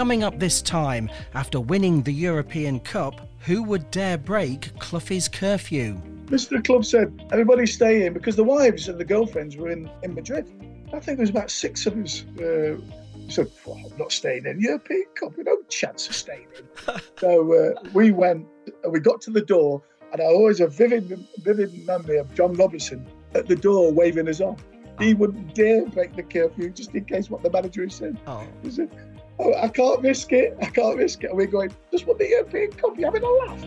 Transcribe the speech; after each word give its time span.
Coming 0.00 0.24
up 0.24 0.38
this 0.38 0.62
time, 0.62 1.10
after 1.34 1.60
winning 1.60 2.00
the 2.00 2.10
European 2.10 2.80
Cup, 2.80 3.28
who 3.40 3.62
would 3.64 3.90
dare 3.90 4.16
break 4.16 4.72
Cloughie's 4.78 5.28
curfew? 5.28 6.00
Mr. 6.24 6.64
Clough 6.64 6.80
said, 6.80 7.12
everybody 7.32 7.66
stay 7.66 8.06
in 8.06 8.14
because 8.14 8.34
the 8.34 8.42
wives 8.42 8.88
and 8.88 8.98
the 8.98 9.04
girlfriends 9.04 9.58
were 9.58 9.68
in, 9.68 9.90
in 10.02 10.14
Madrid. 10.14 10.48
I 10.86 11.00
think 11.00 11.18
there 11.18 11.24
was 11.24 11.28
about 11.28 11.50
six 11.50 11.84
of 11.84 11.98
us. 11.98 12.24
Uh, 12.40 12.80
said, 13.28 13.50
well, 13.66 13.78
I'm 13.92 13.98
not 13.98 14.10
staying 14.10 14.46
in 14.46 14.58
European 14.58 15.04
Cup. 15.16 15.32
No 15.36 15.58
chance 15.68 16.08
of 16.08 16.14
staying 16.14 16.46
in. 16.56 16.94
so 17.18 17.52
uh, 17.52 17.82
we 17.92 18.10
went, 18.10 18.46
and 18.82 18.92
we 18.94 19.00
got 19.00 19.20
to 19.20 19.30
the 19.30 19.42
door, 19.42 19.82
and 20.12 20.22
I 20.22 20.24
always 20.24 20.60
have 20.60 20.72
vivid, 20.72 21.26
vivid 21.40 21.86
memory 21.86 22.16
of 22.16 22.34
John 22.34 22.54
Robertson 22.54 23.06
at 23.34 23.48
the 23.48 23.56
door 23.56 23.92
waving 23.92 24.30
us 24.30 24.40
on. 24.40 24.56
He 25.00 25.14
wouldn't 25.14 25.54
dare 25.54 25.86
break 25.86 26.14
the 26.14 26.22
curfew 26.22 26.70
just 26.70 26.94
in 26.94 27.04
case 27.06 27.30
what 27.30 27.42
the 27.42 27.50
manager 27.50 27.80
had 27.80 27.92
said. 27.92 28.18
Oh. 28.26 28.46
He 28.62 28.70
said, 28.70 28.90
oh, 28.92 29.09
Oh, 29.42 29.54
I 29.54 29.68
can't 29.68 30.02
risk 30.02 30.34
it. 30.34 30.54
I 30.60 30.66
can't 30.66 30.98
risk 30.98 31.24
it. 31.24 31.28
And 31.30 31.36
we're 31.38 31.46
going, 31.46 31.74
just 31.90 32.06
want 32.06 32.18
the 32.18 32.28
European 32.28 32.72
Cup. 32.72 32.98
You're 32.98 33.10
having 33.10 33.22
a 33.22 33.30
laugh. 33.46 33.64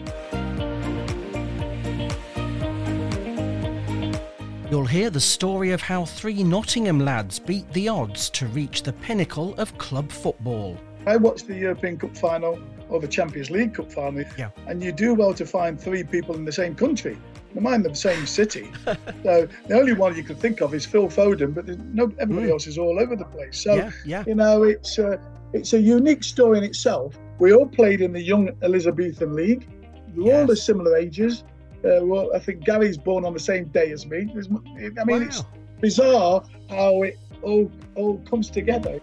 You'll 4.70 4.86
hear 4.86 5.10
the 5.10 5.20
story 5.20 5.72
of 5.72 5.82
how 5.82 6.06
three 6.06 6.44
Nottingham 6.44 7.00
lads 7.00 7.40
beat 7.40 7.68
the 7.74 7.90
odds 7.90 8.30
to 8.32 8.46
reach 8.48 8.84
the 8.84 8.94
pinnacle 8.94 9.56
of 9.56 9.76
club 9.80 10.12
football. 10.12 10.78
I 11.08 11.18
watched 11.18 11.48
the 11.48 11.56
European 11.56 11.98
Cup 11.98 12.16
final 12.16 12.60
or 12.90 13.00
the 13.00 13.08
Champions 13.08 13.50
League 13.50 13.74
Cup 13.74 13.92
final, 13.92 14.24
yeah. 14.38 14.52
and 14.68 14.84
you 14.84 14.92
do 14.92 15.16
well 15.16 15.34
to 15.34 15.46
find 15.46 15.82
three 15.82 16.04
people 16.04 16.36
in 16.36 16.46
the 16.46 16.52
same 16.52 16.76
country. 16.76 17.18
Mind 17.56 17.86
the 17.86 17.96
same 17.96 18.26
city. 18.26 18.72
so 18.86 19.48
the 19.68 19.80
only 19.80 19.94
one 19.94 20.16
you 20.16 20.24
can 20.24 20.36
think 20.36 20.62
of 20.62 20.74
is 20.74 20.86
Phil 20.86 21.08
Foden, 21.08 21.54
but 21.54 21.68
no, 21.68 22.12
everybody 22.20 22.48
mm. 22.48 22.52
else 22.52 22.68
is 22.68 22.78
all 22.78 23.00
over 23.00 23.16
the 23.16 23.26
place. 23.26 23.62
So 23.62 23.76
yeah, 23.76 23.92
yeah. 24.06 24.24
you 24.26 24.36
know, 24.36 24.64
it's 24.64 24.98
a, 24.98 25.20
it's 25.54 25.74
a 25.74 25.80
unique 25.80 26.24
story 26.24 26.58
in 26.58 26.64
itself. 26.64 27.18
We 27.40 27.54
all 27.54 27.68
played 27.68 28.02
in 28.02 28.14
the 28.14 28.22
young 28.22 28.50
Elizabethan 28.62 29.34
League. 29.36 29.68
We're 30.16 30.28
yes. 30.28 30.42
all 30.42 30.48
the 30.48 30.56
similar 30.56 30.98
ages. 30.98 31.44
Uh, 31.84 32.00
well, 32.02 32.32
I 32.34 32.40
think 32.40 32.64
Garry's 32.64 32.98
born 32.98 33.26
on 33.26 33.34
the 33.34 33.40
same 33.40 33.66
day 33.66 33.92
as 33.92 34.06
me. 34.06 34.32
I 34.34 35.04
mean, 35.04 35.20
wow. 35.20 35.26
it's 35.26 35.44
bizarre 35.82 36.44
how 36.70 37.04
it 37.04 37.20
all 37.42 37.70
all 37.96 38.18
comes 38.20 38.50
together. 38.50 39.00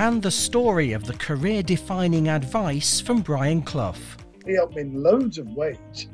And 0.00 0.22
the 0.22 0.30
story 0.30 0.92
of 0.94 1.04
the 1.04 1.12
career 1.12 1.62
defining 1.62 2.28
advice 2.28 3.02
from 3.02 3.20
Brian 3.20 3.60
Clough. 3.60 3.92
He 4.46 4.54
helped 4.54 4.74
me 4.74 4.80
in 4.80 5.02
loads 5.02 5.36
of 5.36 5.46
ways. 5.48 6.08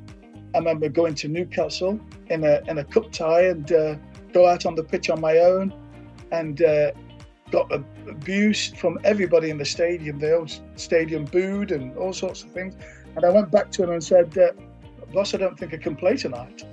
I 0.57 0.59
remember 0.59 0.89
going 0.89 1.15
to 1.15 1.29
Newcastle 1.29 2.01
in 2.27 2.43
a, 2.43 2.63
in 2.67 2.79
a 2.79 2.85
cup 2.85 3.13
tie 3.13 3.43
and 3.43 3.71
uh, 3.71 3.95
go 4.33 4.49
out 4.49 4.67
on 4.67 4.75
the 4.75 4.83
pitch 4.83 5.09
on 5.09 5.21
my 5.21 5.39
own 5.39 5.73
and 6.33 6.63
uh, 6.63 6.91
got 7.53 7.71
abuse 8.11 8.73
from 8.73 8.99
everybody 9.05 9.51
in 9.51 9.59
the 9.59 9.65
stadium. 9.65 10.19
The 10.19 10.37
old 10.37 10.61
stadium 10.75 11.25
booed 11.25 11.71
and 11.71 11.97
all 11.97 12.13
sorts 12.13 12.43
of 12.43 12.51
things. 12.51 12.75
And 13.15 13.25
I 13.25 13.29
went 13.29 13.53
back 13.53 13.71
to 13.71 13.85
him 13.85 13.91
and 13.93 14.03
said, 14.03 14.37
uh, 14.37 14.51
Boss, 15.13 15.33
I 15.33 15.37
don't 15.37 15.57
think 15.57 15.73
I 15.75 15.77
can 15.77 15.95
play 15.95 16.17
tonight. 16.17 16.65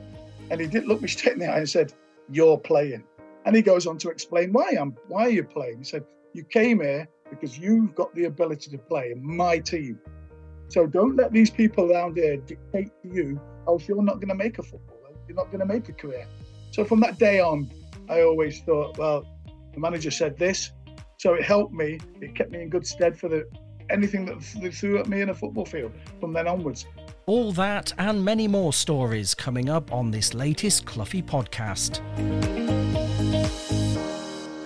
And 0.49 0.59
he 0.59 0.65
did 0.65 0.87
look 0.87 0.99
me 0.99 1.07
straight 1.07 1.33
in 1.33 1.39
the 1.41 1.45
eye 1.45 1.59
and 1.59 1.69
said, 1.69 1.93
You're 2.31 2.57
playing. 2.57 3.03
And 3.45 3.55
he 3.55 3.61
goes 3.61 3.85
on 3.85 3.99
to 3.99 4.09
explain 4.09 4.51
why 4.51 4.71
I'm 4.79 4.97
why 5.09 5.27
are 5.27 5.29
you 5.29 5.43
playing? 5.43 5.77
He 5.77 5.83
said, 5.83 6.05
you 6.33 6.43
came 6.43 6.81
here 6.81 7.07
because 7.29 7.57
you've 7.57 7.95
got 7.95 8.13
the 8.15 8.25
ability 8.25 8.71
to 8.71 8.77
play 8.77 9.11
in 9.11 9.25
my 9.25 9.59
team. 9.59 9.99
So 10.67 10.87
don't 10.87 11.15
let 11.15 11.31
these 11.31 11.49
people 11.49 11.91
around 11.91 12.17
here 12.17 12.37
dictate 12.37 12.91
to 13.03 13.07
you, 13.07 13.39
else 13.67 13.87
you're 13.87 14.01
not 14.01 14.15
going 14.15 14.29
to 14.29 14.35
make 14.35 14.59
a 14.59 14.63
footballer. 14.63 15.15
You're 15.27 15.37
not 15.37 15.47
going 15.47 15.59
to 15.59 15.65
make 15.65 15.87
a 15.89 15.93
career. 15.93 16.27
So 16.71 16.83
from 16.83 16.99
that 17.01 17.19
day 17.19 17.39
on, 17.39 17.69
I 18.09 18.21
always 18.21 18.61
thought, 18.61 18.97
well, 18.97 19.25
the 19.73 19.79
manager 19.79 20.11
said 20.11 20.37
this, 20.37 20.71
so 21.17 21.35
it 21.35 21.43
helped 21.43 21.73
me. 21.73 21.99
It 22.21 22.35
kept 22.35 22.51
me 22.51 22.61
in 22.61 22.69
good 22.69 22.85
stead 22.85 23.17
for 23.17 23.29
the 23.29 23.47
anything 23.89 24.25
that 24.25 24.39
they 24.61 24.71
threw 24.71 24.99
at 24.99 25.07
me 25.07 25.21
in 25.21 25.29
a 25.29 25.33
football 25.33 25.65
field 25.65 25.91
from 26.19 26.33
then 26.33 26.47
onwards. 26.47 26.85
All 27.25 27.51
that 27.53 27.93
and 27.97 28.23
many 28.23 28.47
more 28.47 28.73
stories 28.73 29.33
coming 29.33 29.69
up 29.69 29.93
on 29.93 30.11
this 30.11 30.33
latest 30.33 30.85
Cloughie 30.85 31.21
podcast. 31.21 32.01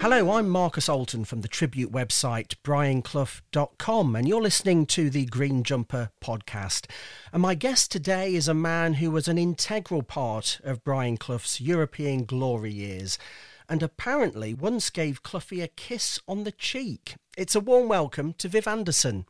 Hello, 0.10 0.32
I'm 0.38 0.48
Marcus 0.48 0.88
Alton 0.88 1.26
from 1.26 1.42
the 1.42 1.50
tribute 1.50 1.92
website 1.92 2.56
brianclough.com, 2.64 4.16
and 4.16 4.26
you're 4.26 4.42
listening 4.42 4.86
to 4.86 5.10
the 5.10 5.26
Green 5.26 5.64
Jumper 5.64 6.12
podcast. 6.22 6.90
And 7.34 7.42
my 7.42 7.56
guest 7.56 7.92
today 7.92 8.34
is 8.34 8.48
a 8.48 8.54
man 8.54 8.94
who 8.94 9.12
was 9.12 9.28
an 9.28 9.38
integral 9.38 10.04
part 10.04 10.62
of 10.64 10.86
Brian 10.86 11.18
Clough's 11.18 11.60
European 11.60 12.24
glory 12.24 12.72
years, 12.72 13.20
and 13.68 13.84
apparently 13.84 14.54
once 14.54 14.90
gave 14.90 15.24
Cloughie 15.24 15.60
a 15.60 15.68
kiss 15.68 16.22
on 16.26 16.46
the 16.46 16.54
cheek. 16.54 17.16
It's 17.38 17.54
a 17.54 17.60
warm 17.60 17.90
welcome 17.90 18.32
to 18.36 18.48
Viv 18.48 18.66
Anderson. 18.66 19.26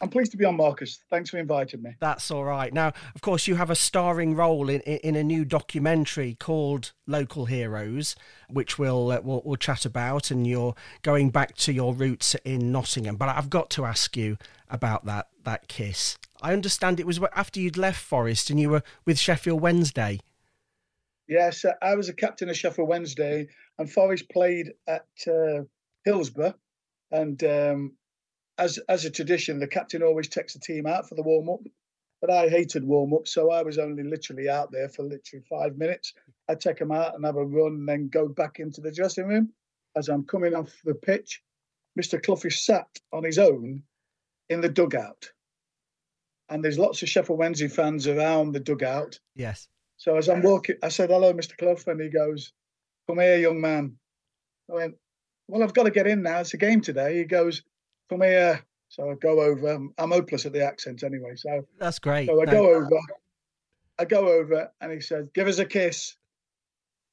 I'm 0.00 0.10
pleased 0.10 0.30
to 0.32 0.36
be 0.36 0.44
on, 0.44 0.56
Marcus. 0.56 1.00
Thanks 1.08 1.30
for 1.30 1.38
inviting 1.38 1.82
me. 1.82 1.92
That's 2.00 2.30
all 2.30 2.44
right. 2.44 2.72
Now, 2.72 2.92
of 3.14 3.22
course, 3.22 3.46
you 3.46 3.54
have 3.54 3.70
a 3.70 3.74
starring 3.74 4.34
role 4.34 4.68
in 4.68 4.80
in 4.82 5.16
a 5.16 5.24
new 5.24 5.44
documentary 5.44 6.36
called 6.38 6.92
Local 7.06 7.46
Heroes, 7.46 8.14
which 8.50 8.78
we'll, 8.78 9.10
uh, 9.10 9.20
we'll 9.22 9.42
we'll 9.44 9.56
chat 9.56 9.86
about, 9.86 10.30
and 10.30 10.46
you're 10.46 10.74
going 11.02 11.30
back 11.30 11.56
to 11.56 11.72
your 11.72 11.94
roots 11.94 12.34
in 12.44 12.70
Nottingham. 12.70 13.16
But 13.16 13.30
I've 13.30 13.48
got 13.48 13.70
to 13.70 13.86
ask 13.86 14.16
you 14.16 14.36
about 14.68 15.06
that 15.06 15.28
that 15.44 15.68
kiss. 15.68 16.18
I 16.42 16.52
understand 16.52 17.00
it 17.00 17.06
was 17.06 17.18
after 17.34 17.60
you'd 17.60 17.78
left 17.78 18.02
Forest 18.02 18.50
and 18.50 18.60
you 18.60 18.68
were 18.68 18.82
with 19.06 19.18
Sheffield 19.18 19.62
Wednesday. 19.62 20.20
Yes, 21.28 21.64
I 21.82 21.94
was 21.94 22.08
a 22.08 22.14
captain 22.14 22.48
of 22.48 22.56
Sheffield 22.56 22.88
Wednesday, 22.88 23.48
and 23.78 23.90
Forest 23.90 24.28
played 24.30 24.74
at 24.86 25.06
uh, 25.26 25.62
Hillsborough, 26.04 26.54
and 27.10 27.42
um, 27.42 27.92
as 28.58 28.78
as 28.88 29.04
a 29.04 29.10
tradition, 29.10 29.58
the 29.58 29.66
captain 29.66 30.02
always 30.02 30.28
takes 30.28 30.54
the 30.54 30.60
team 30.60 30.86
out 30.86 31.08
for 31.08 31.14
the 31.14 31.22
warm 31.22 31.48
up. 31.48 31.60
But 32.20 32.30
I 32.30 32.48
hated 32.48 32.84
warm 32.84 33.12
up, 33.12 33.28
so 33.28 33.50
I 33.50 33.62
was 33.62 33.78
only 33.78 34.02
literally 34.02 34.48
out 34.48 34.72
there 34.72 34.88
for 34.88 35.02
literally 35.02 35.44
five 35.50 35.76
minutes. 35.76 36.14
I'd 36.48 36.60
take 36.60 36.78
them 36.78 36.90
out 36.90 37.14
and 37.14 37.24
have 37.26 37.36
a 37.36 37.44
run, 37.44 37.74
and 37.74 37.88
then 37.88 38.08
go 38.08 38.26
back 38.26 38.58
into 38.58 38.80
the 38.80 38.92
dressing 38.92 39.26
room. 39.26 39.52
As 39.96 40.08
I'm 40.08 40.24
coming 40.24 40.54
off 40.54 40.74
the 40.84 40.94
pitch, 40.94 41.42
Mr. 41.98 42.22
Clough 42.22 42.40
is 42.44 42.64
sat 42.64 42.88
on 43.12 43.24
his 43.24 43.38
own 43.38 43.82
in 44.48 44.60
the 44.60 44.68
dugout, 44.68 45.30
and 46.48 46.64
there's 46.64 46.78
lots 46.78 47.02
of 47.02 47.08
Sheffield 47.08 47.38
Wednesday 47.38 47.68
fans 47.68 48.06
around 48.06 48.52
the 48.52 48.60
dugout. 48.60 49.18
Yes. 49.34 49.68
So 49.98 50.16
as 50.16 50.28
I'm 50.28 50.42
walking, 50.42 50.76
I 50.82 50.88
said, 50.88 51.10
"Hello, 51.10 51.32
Mr. 51.34 51.56
Clough," 51.56 51.90
and 51.90 52.00
he 52.00 52.08
goes, 52.08 52.52
"Come 53.06 53.18
here, 53.18 53.38
young 53.38 53.60
man." 53.60 53.98
I 54.70 54.74
went, 54.74 54.94
"Well, 55.48 55.62
I've 55.62 55.74
got 55.74 55.84
to 55.84 55.90
get 55.90 56.06
in 56.06 56.22
now. 56.22 56.40
It's 56.40 56.54
a 56.54 56.58
game 56.58 56.80
today." 56.80 57.18
He 57.18 57.24
goes, 57.24 57.62
come 58.08 58.22
here. 58.22 58.64
So 58.88 59.10
I 59.10 59.14
go 59.14 59.40
over. 59.40 59.74
I'm 59.98 60.10
hopeless 60.10 60.46
at 60.46 60.52
the 60.52 60.64
accent 60.64 61.02
anyway. 61.02 61.34
So 61.36 61.66
that's 61.78 61.98
great. 61.98 62.28
So 62.28 62.40
I 62.40 62.46
go 62.46 62.74
over. 62.74 63.00
I 63.98 64.04
go 64.04 64.28
over, 64.28 64.70
and 64.80 64.92
he 64.92 65.00
says, 65.00 65.28
"Give 65.34 65.48
us 65.48 65.58
a 65.58 65.64
kiss." 65.64 66.16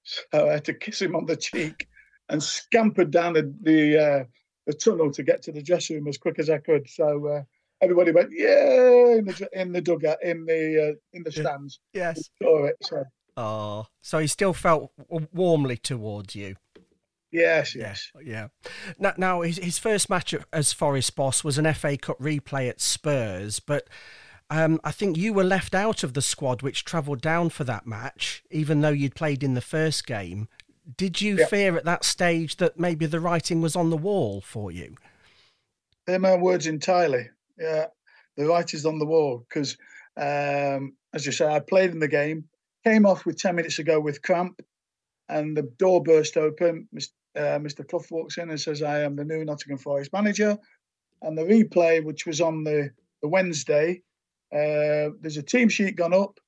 So 0.03 0.49
I 0.49 0.53
had 0.53 0.65
to 0.65 0.73
kiss 0.73 1.01
him 1.01 1.15
on 1.15 1.25
the 1.25 1.35
cheek, 1.35 1.87
and 2.29 2.41
scampered 2.41 3.11
down 3.11 3.33
the 3.33 3.53
the, 3.61 3.97
uh, 3.97 4.23
the 4.67 4.73
tunnel 4.73 5.11
to 5.11 5.23
get 5.23 5.41
to 5.43 5.51
the 5.51 5.63
dressing 5.63 5.97
room 5.97 6.07
as 6.07 6.17
quick 6.17 6.39
as 6.39 6.49
I 6.49 6.57
could. 6.59 6.89
So 6.89 7.27
uh, 7.27 7.43
everybody 7.81 8.11
went, 8.11 8.29
"Yeah!" 8.31 9.15
in 9.17 9.25
the 9.25 9.49
in 9.53 9.71
the 9.71 9.81
dugout, 9.81 10.23
in 10.23 10.45
the 10.45 10.91
uh, 10.91 10.95
in 11.13 11.23
the 11.23 11.31
stands. 11.31 11.79
Yes. 11.93 12.29
Saw 12.41 12.65
it. 12.65 12.77
So. 12.81 13.03
Oh, 13.35 13.87
so 14.01 14.19
he 14.19 14.27
still 14.27 14.53
felt 14.53 14.91
warmly 15.09 15.77
towards 15.77 16.35
you. 16.35 16.55
Yes, 17.33 17.73
yes. 17.73 18.11
Yeah. 18.23 18.49
Now, 18.99 19.13
now 19.17 19.41
his, 19.41 19.57
his 19.57 19.79
first 19.79 20.07
match 20.07 20.35
as 20.53 20.71
Forest 20.71 21.15
boss 21.15 21.43
was 21.43 21.57
an 21.57 21.73
FA 21.73 21.97
Cup 21.97 22.19
replay 22.19 22.69
at 22.69 22.79
Spurs, 22.79 23.59
but 23.59 23.87
um, 24.51 24.79
I 24.83 24.91
think 24.91 25.17
you 25.17 25.33
were 25.33 25.43
left 25.43 25.73
out 25.73 26.03
of 26.03 26.13
the 26.13 26.21
squad 26.21 26.61
which 26.61 26.85
travelled 26.85 27.21
down 27.21 27.49
for 27.49 27.63
that 27.63 27.87
match, 27.87 28.43
even 28.51 28.81
though 28.81 28.89
you'd 28.89 29.15
played 29.15 29.41
in 29.41 29.55
the 29.55 29.61
first 29.61 30.05
game. 30.05 30.47
Did 30.95 31.21
you 31.21 31.37
yeah. 31.37 31.47
fear 31.47 31.75
at 31.75 31.85
that 31.85 32.03
stage 32.03 32.57
that 32.57 32.79
maybe 32.79 33.07
the 33.07 33.19
writing 33.19 33.61
was 33.61 33.75
on 33.75 33.89
the 33.89 33.97
wall 33.97 34.39
for 34.41 34.71
you? 34.71 34.95
They're 36.05 36.19
my 36.19 36.35
words 36.35 36.67
entirely. 36.67 37.29
Yeah, 37.57 37.87
the 38.37 38.45
writing's 38.45 38.85
on 38.85 38.99
the 38.99 39.07
wall 39.07 39.43
because, 39.49 39.75
um, 40.17 40.93
as 41.15 41.25
you 41.25 41.31
say, 41.31 41.47
I 41.47 41.59
played 41.59 41.91
in 41.91 41.99
the 41.99 42.07
game, 42.07 42.43
came 42.83 43.07
off 43.07 43.25
with 43.25 43.39
10 43.39 43.55
minutes 43.55 43.79
ago 43.79 43.99
with 43.99 44.21
cramp, 44.21 44.61
and 45.29 45.57
the 45.57 45.63
door 45.63 46.03
burst 46.03 46.37
open 46.37 46.89
uh, 47.35 47.59
Mr. 47.59 47.87
Clough 47.87 48.05
walks 48.11 48.37
in 48.37 48.49
and 48.49 48.59
says, 48.59 48.81
I 48.81 49.01
am 49.01 49.15
the 49.15 49.25
new 49.25 49.43
Nottingham 49.43 49.77
Forest 49.77 50.13
manager. 50.13 50.57
And 51.21 51.37
the 51.37 51.43
replay, 51.43 52.03
which 52.03 52.25
was 52.25 52.41
on 52.41 52.63
the, 52.63 52.91
the 53.21 53.27
Wednesday, 53.27 54.01
uh, 54.53 55.09
there's 55.21 55.37
a 55.37 55.43
team 55.43 55.69
sheet 55.69 55.95
gone 55.95 56.13
up. 56.13 56.39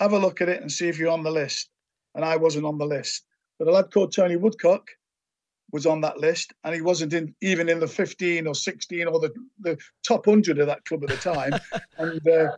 Have 0.00 0.12
a 0.12 0.18
look 0.18 0.40
at 0.40 0.48
it 0.48 0.60
and 0.60 0.72
see 0.72 0.88
if 0.88 0.98
you're 0.98 1.10
on 1.10 1.22
the 1.22 1.30
list. 1.30 1.68
And 2.14 2.24
I 2.24 2.36
wasn't 2.36 2.66
on 2.66 2.78
the 2.78 2.86
list. 2.86 3.24
But 3.58 3.68
a 3.68 3.72
lad 3.72 3.92
called 3.92 4.12
Tony 4.12 4.36
Woodcock 4.36 4.88
was 5.70 5.86
on 5.86 6.02
that 6.02 6.18
list, 6.18 6.52
and 6.64 6.74
he 6.74 6.82
wasn't 6.82 7.14
in, 7.14 7.34
even 7.40 7.68
in 7.68 7.80
the 7.80 7.86
15 7.86 8.46
or 8.46 8.54
16 8.54 9.06
or 9.06 9.20
the, 9.20 9.32
the 9.60 9.78
top 10.06 10.26
100 10.26 10.58
of 10.58 10.66
that 10.66 10.84
club 10.84 11.02
at 11.04 11.08
the 11.08 11.16
time. 11.16 11.52
and 11.98 12.28
uh, 12.28 12.56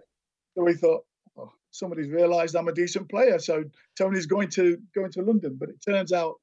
so 0.54 0.64
we 0.64 0.74
thought, 0.74 1.04
oh, 1.36 1.52
somebody's 1.70 2.10
realised 2.10 2.56
I'm 2.56 2.68
a 2.68 2.72
decent 2.72 3.08
player. 3.08 3.38
So 3.38 3.64
Tony's 3.96 4.26
going 4.26 4.48
to 4.50 4.78
going 4.94 5.12
to 5.12 5.22
London. 5.22 5.56
But 5.58 5.68
it 5.68 5.76
turns 5.86 6.12
out 6.12 6.34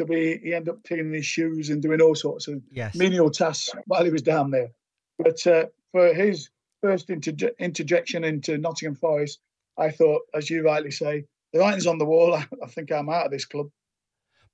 to 0.00 0.12
be. 0.12 0.38
He 0.38 0.54
ended 0.54 0.74
up 0.74 0.84
cleaning 0.84 1.12
his 1.12 1.26
shoes 1.26 1.70
and 1.70 1.82
doing 1.82 2.00
all 2.00 2.14
sorts 2.14 2.48
of 2.48 2.60
yes. 2.70 2.94
menial 2.94 3.30
tasks 3.30 3.70
while 3.86 4.04
he 4.04 4.10
was 4.10 4.22
down 4.22 4.50
there. 4.50 4.70
But 5.18 5.46
uh, 5.46 5.66
for 5.92 6.12
his 6.12 6.50
first 6.82 7.08
interje- 7.08 7.56
interjection 7.58 8.24
into 8.24 8.58
Nottingham 8.58 8.96
Forest, 8.96 9.40
I 9.78 9.90
thought, 9.90 10.22
as 10.34 10.50
you 10.50 10.62
rightly 10.62 10.90
say, 10.90 11.24
the 11.52 11.60
writing's 11.60 11.86
on 11.86 11.98
the 11.98 12.04
wall. 12.04 12.34
I, 12.34 12.46
I 12.62 12.66
think 12.66 12.90
I'm 12.90 13.08
out 13.08 13.26
of 13.26 13.32
this 13.32 13.44
club. 13.44 13.68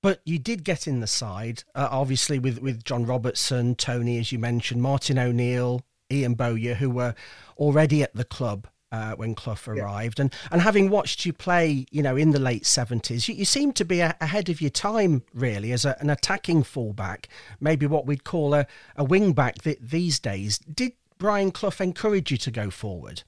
But 0.03 0.21
you 0.25 0.37
did 0.37 0.63
get 0.63 0.87
in 0.87 0.99
the 0.99 1.07
side, 1.07 1.63
uh, 1.73 1.87
obviously 1.89 2.37
with 2.37 2.59
with 2.59 2.83
John 2.83 3.05
Robertson, 3.05 3.75
Tony, 3.75 4.19
as 4.19 4.31
you 4.31 4.37
mentioned, 4.37 4.81
Martin 4.81 5.17
O'Neill, 5.17 5.81
Ian 6.11 6.35
Bowyer, 6.35 6.75
who 6.75 6.91
were 6.91 7.15
already 7.57 8.03
at 8.03 8.13
the 8.13 8.23
club 8.23 8.67
uh, 8.91 9.13
when 9.15 9.35
Clough 9.35 9.67
arrived, 9.67 10.19
yeah. 10.19 10.23
and 10.23 10.35
and 10.51 10.61
having 10.61 10.89
watched 10.89 11.25
you 11.25 11.33
play, 11.33 11.85
you 11.91 12.01
know, 12.01 12.15
in 12.15 12.31
the 12.31 12.39
late 12.39 12.65
seventies, 12.65 13.27
you, 13.27 13.35
you 13.35 13.45
seem 13.45 13.73
to 13.73 13.85
be 13.85 13.99
a, 13.99 14.15
ahead 14.21 14.49
of 14.49 14.61
your 14.61 14.69
time, 14.69 15.23
really, 15.33 15.71
as 15.71 15.85
a, 15.85 15.97
an 15.99 16.09
attacking 16.09 16.63
fullback, 16.63 17.29
maybe 17.59 17.85
what 17.85 18.05
we'd 18.05 18.23
call 18.23 18.53
a 18.53 18.67
a 18.95 19.03
wing 19.03 19.33
back 19.33 19.55
th- 19.61 19.79
these 19.81 20.19
days. 20.19 20.57
Did 20.59 20.93
Brian 21.17 21.51
Clough 21.51 21.79
encourage 21.79 22.31
you 22.31 22.37
to 22.37 22.51
go 22.51 22.69
forward? 22.69 23.23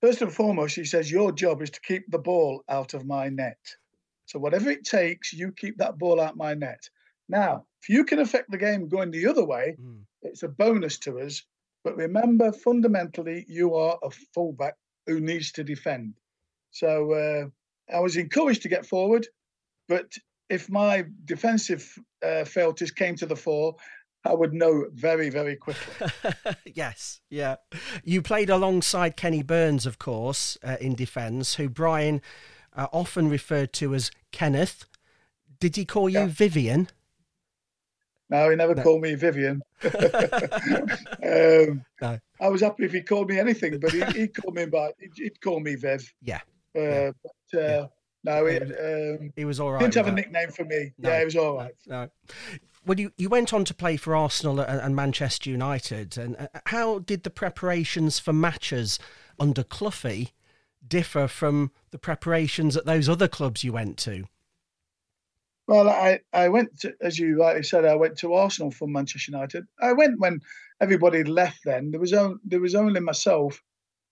First 0.00 0.22
and 0.22 0.32
foremost, 0.32 0.76
he 0.76 0.84
says 0.84 1.10
your 1.10 1.32
job 1.32 1.62
is 1.62 1.70
to 1.70 1.80
keep 1.80 2.10
the 2.10 2.18
ball 2.18 2.62
out 2.68 2.94
of 2.94 3.06
my 3.06 3.28
net. 3.28 3.58
So 4.26 4.38
whatever 4.38 4.70
it 4.70 4.84
takes, 4.84 5.32
you 5.32 5.52
keep 5.52 5.78
that 5.78 5.98
ball 5.98 6.20
out 6.20 6.36
my 6.36 6.54
net. 6.54 6.88
Now, 7.28 7.64
if 7.82 7.88
you 7.88 8.04
can 8.04 8.18
affect 8.18 8.50
the 8.50 8.58
game 8.58 8.88
going 8.88 9.10
the 9.10 9.26
other 9.26 9.44
way, 9.44 9.76
mm. 9.80 10.00
it's 10.22 10.42
a 10.42 10.48
bonus 10.48 10.98
to 11.00 11.20
us. 11.20 11.42
But 11.84 11.96
remember, 11.96 12.50
fundamentally, 12.50 13.44
you 13.46 13.74
are 13.74 13.98
a 14.02 14.10
fullback 14.34 14.74
who 15.06 15.20
needs 15.20 15.52
to 15.52 15.64
defend. 15.64 16.14
So 16.70 17.12
uh, 17.12 17.94
I 17.94 18.00
was 18.00 18.16
encouraged 18.16 18.62
to 18.62 18.68
get 18.68 18.86
forward, 18.86 19.28
but 19.86 20.10
if 20.48 20.70
my 20.70 21.04
defensive 21.24 21.86
uh, 22.24 22.44
failures 22.44 22.90
came 22.90 23.16
to 23.16 23.26
the 23.26 23.36
fore, 23.36 23.76
I 24.24 24.32
would 24.32 24.54
know 24.54 24.86
very, 24.94 25.28
very 25.28 25.56
quickly. 25.56 26.08
yes, 26.64 27.20
yeah. 27.28 27.56
You 28.02 28.22
played 28.22 28.48
alongside 28.48 29.16
Kenny 29.16 29.42
Burns, 29.42 29.84
of 29.84 29.98
course, 29.98 30.56
uh, 30.64 30.76
in 30.80 30.94
defence, 30.94 31.56
who 31.56 31.68
Brian 31.68 32.22
uh, 32.74 32.86
often 32.92 33.28
referred 33.28 33.74
to 33.74 33.94
as 33.94 34.10
Kenneth. 34.32 34.86
Did 35.60 35.76
he 35.76 35.84
call 35.84 36.08
you 36.08 36.20
yeah. 36.20 36.26
Vivian? 36.26 36.88
No, 38.30 38.48
he 38.48 38.56
never 38.56 38.74
no. 38.74 38.82
called 38.82 39.02
me 39.02 39.14
Vivian. 39.14 39.60
um, 39.84 41.84
no. 42.00 42.18
I 42.40 42.48
was 42.48 42.62
happy 42.62 42.84
if 42.84 42.92
he 42.92 43.02
called 43.02 43.28
me 43.28 43.38
anything, 43.38 43.78
but 43.78 43.92
he, 43.92 44.02
he 44.18 44.28
called 44.28 44.54
me 44.54 44.66
by 44.66 44.92
he'd 45.16 45.40
call 45.40 45.60
me 45.60 45.74
Viv. 45.74 46.12
Yeah. 46.22 46.40
Uh, 46.76 46.80
yeah. 46.80 47.10
But 47.22 47.58
uh, 47.58 47.62
yeah. 47.62 47.86
no, 48.24 48.46
it, 48.46 49.20
um, 49.20 49.32
he 49.36 49.44
was 49.44 49.60
all 49.60 49.72
right. 49.72 49.80
Didn't 49.80 49.94
have 49.94 50.06
that. 50.06 50.12
a 50.12 50.14
nickname 50.14 50.50
for 50.50 50.64
me. 50.64 50.92
No. 50.98 51.10
Yeah, 51.10 51.18
he 51.18 51.24
was 51.26 51.36
all 51.36 51.56
right. 51.56 51.74
No. 51.86 52.08
Well, 52.86 53.00
you, 53.00 53.12
you 53.16 53.28
went 53.28 53.54
on 53.54 53.64
to 53.64 53.74
play 53.74 53.96
for 53.96 54.14
Arsenal 54.14 54.60
and, 54.60 54.80
and 54.80 54.96
Manchester 54.96 55.50
United. 55.50 56.18
And 56.18 56.36
uh, 56.36 56.48
how 56.66 56.98
did 56.98 57.22
the 57.22 57.30
preparations 57.30 58.18
for 58.18 58.32
matches 58.32 58.98
under 59.38 59.62
Cloughie 59.62 60.32
differ 60.86 61.26
from 61.26 61.70
the 61.90 61.98
preparations 61.98 62.76
at 62.76 62.84
those 62.84 63.08
other 63.08 63.28
clubs 63.28 63.64
you 63.64 63.72
went 63.72 63.96
to? 63.98 64.24
Well, 65.66 65.88
I, 65.88 66.20
I 66.32 66.48
went 66.48 66.78
to, 66.80 66.94
as 67.00 67.18
you 67.18 67.40
rightly 67.40 67.62
said, 67.62 67.84
I 67.84 67.94
went 67.94 68.18
to 68.18 68.34
Arsenal 68.34 68.70
from 68.70 68.92
Manchester 68.92 69.32
United. 69.32 69.64
I 69.80 69.92
went 69.92 70.20
when 70.20 70.40
everybody 70.80 71.24
left. 71.24 71.60
Then 71.64 71.90
there 71.90 72.00
was 72.00 72.12
only, 72.12 72.36
there 72.44 72.60
was 72.60 72.74
only 72.74 73.00
myself, 73.00 73.62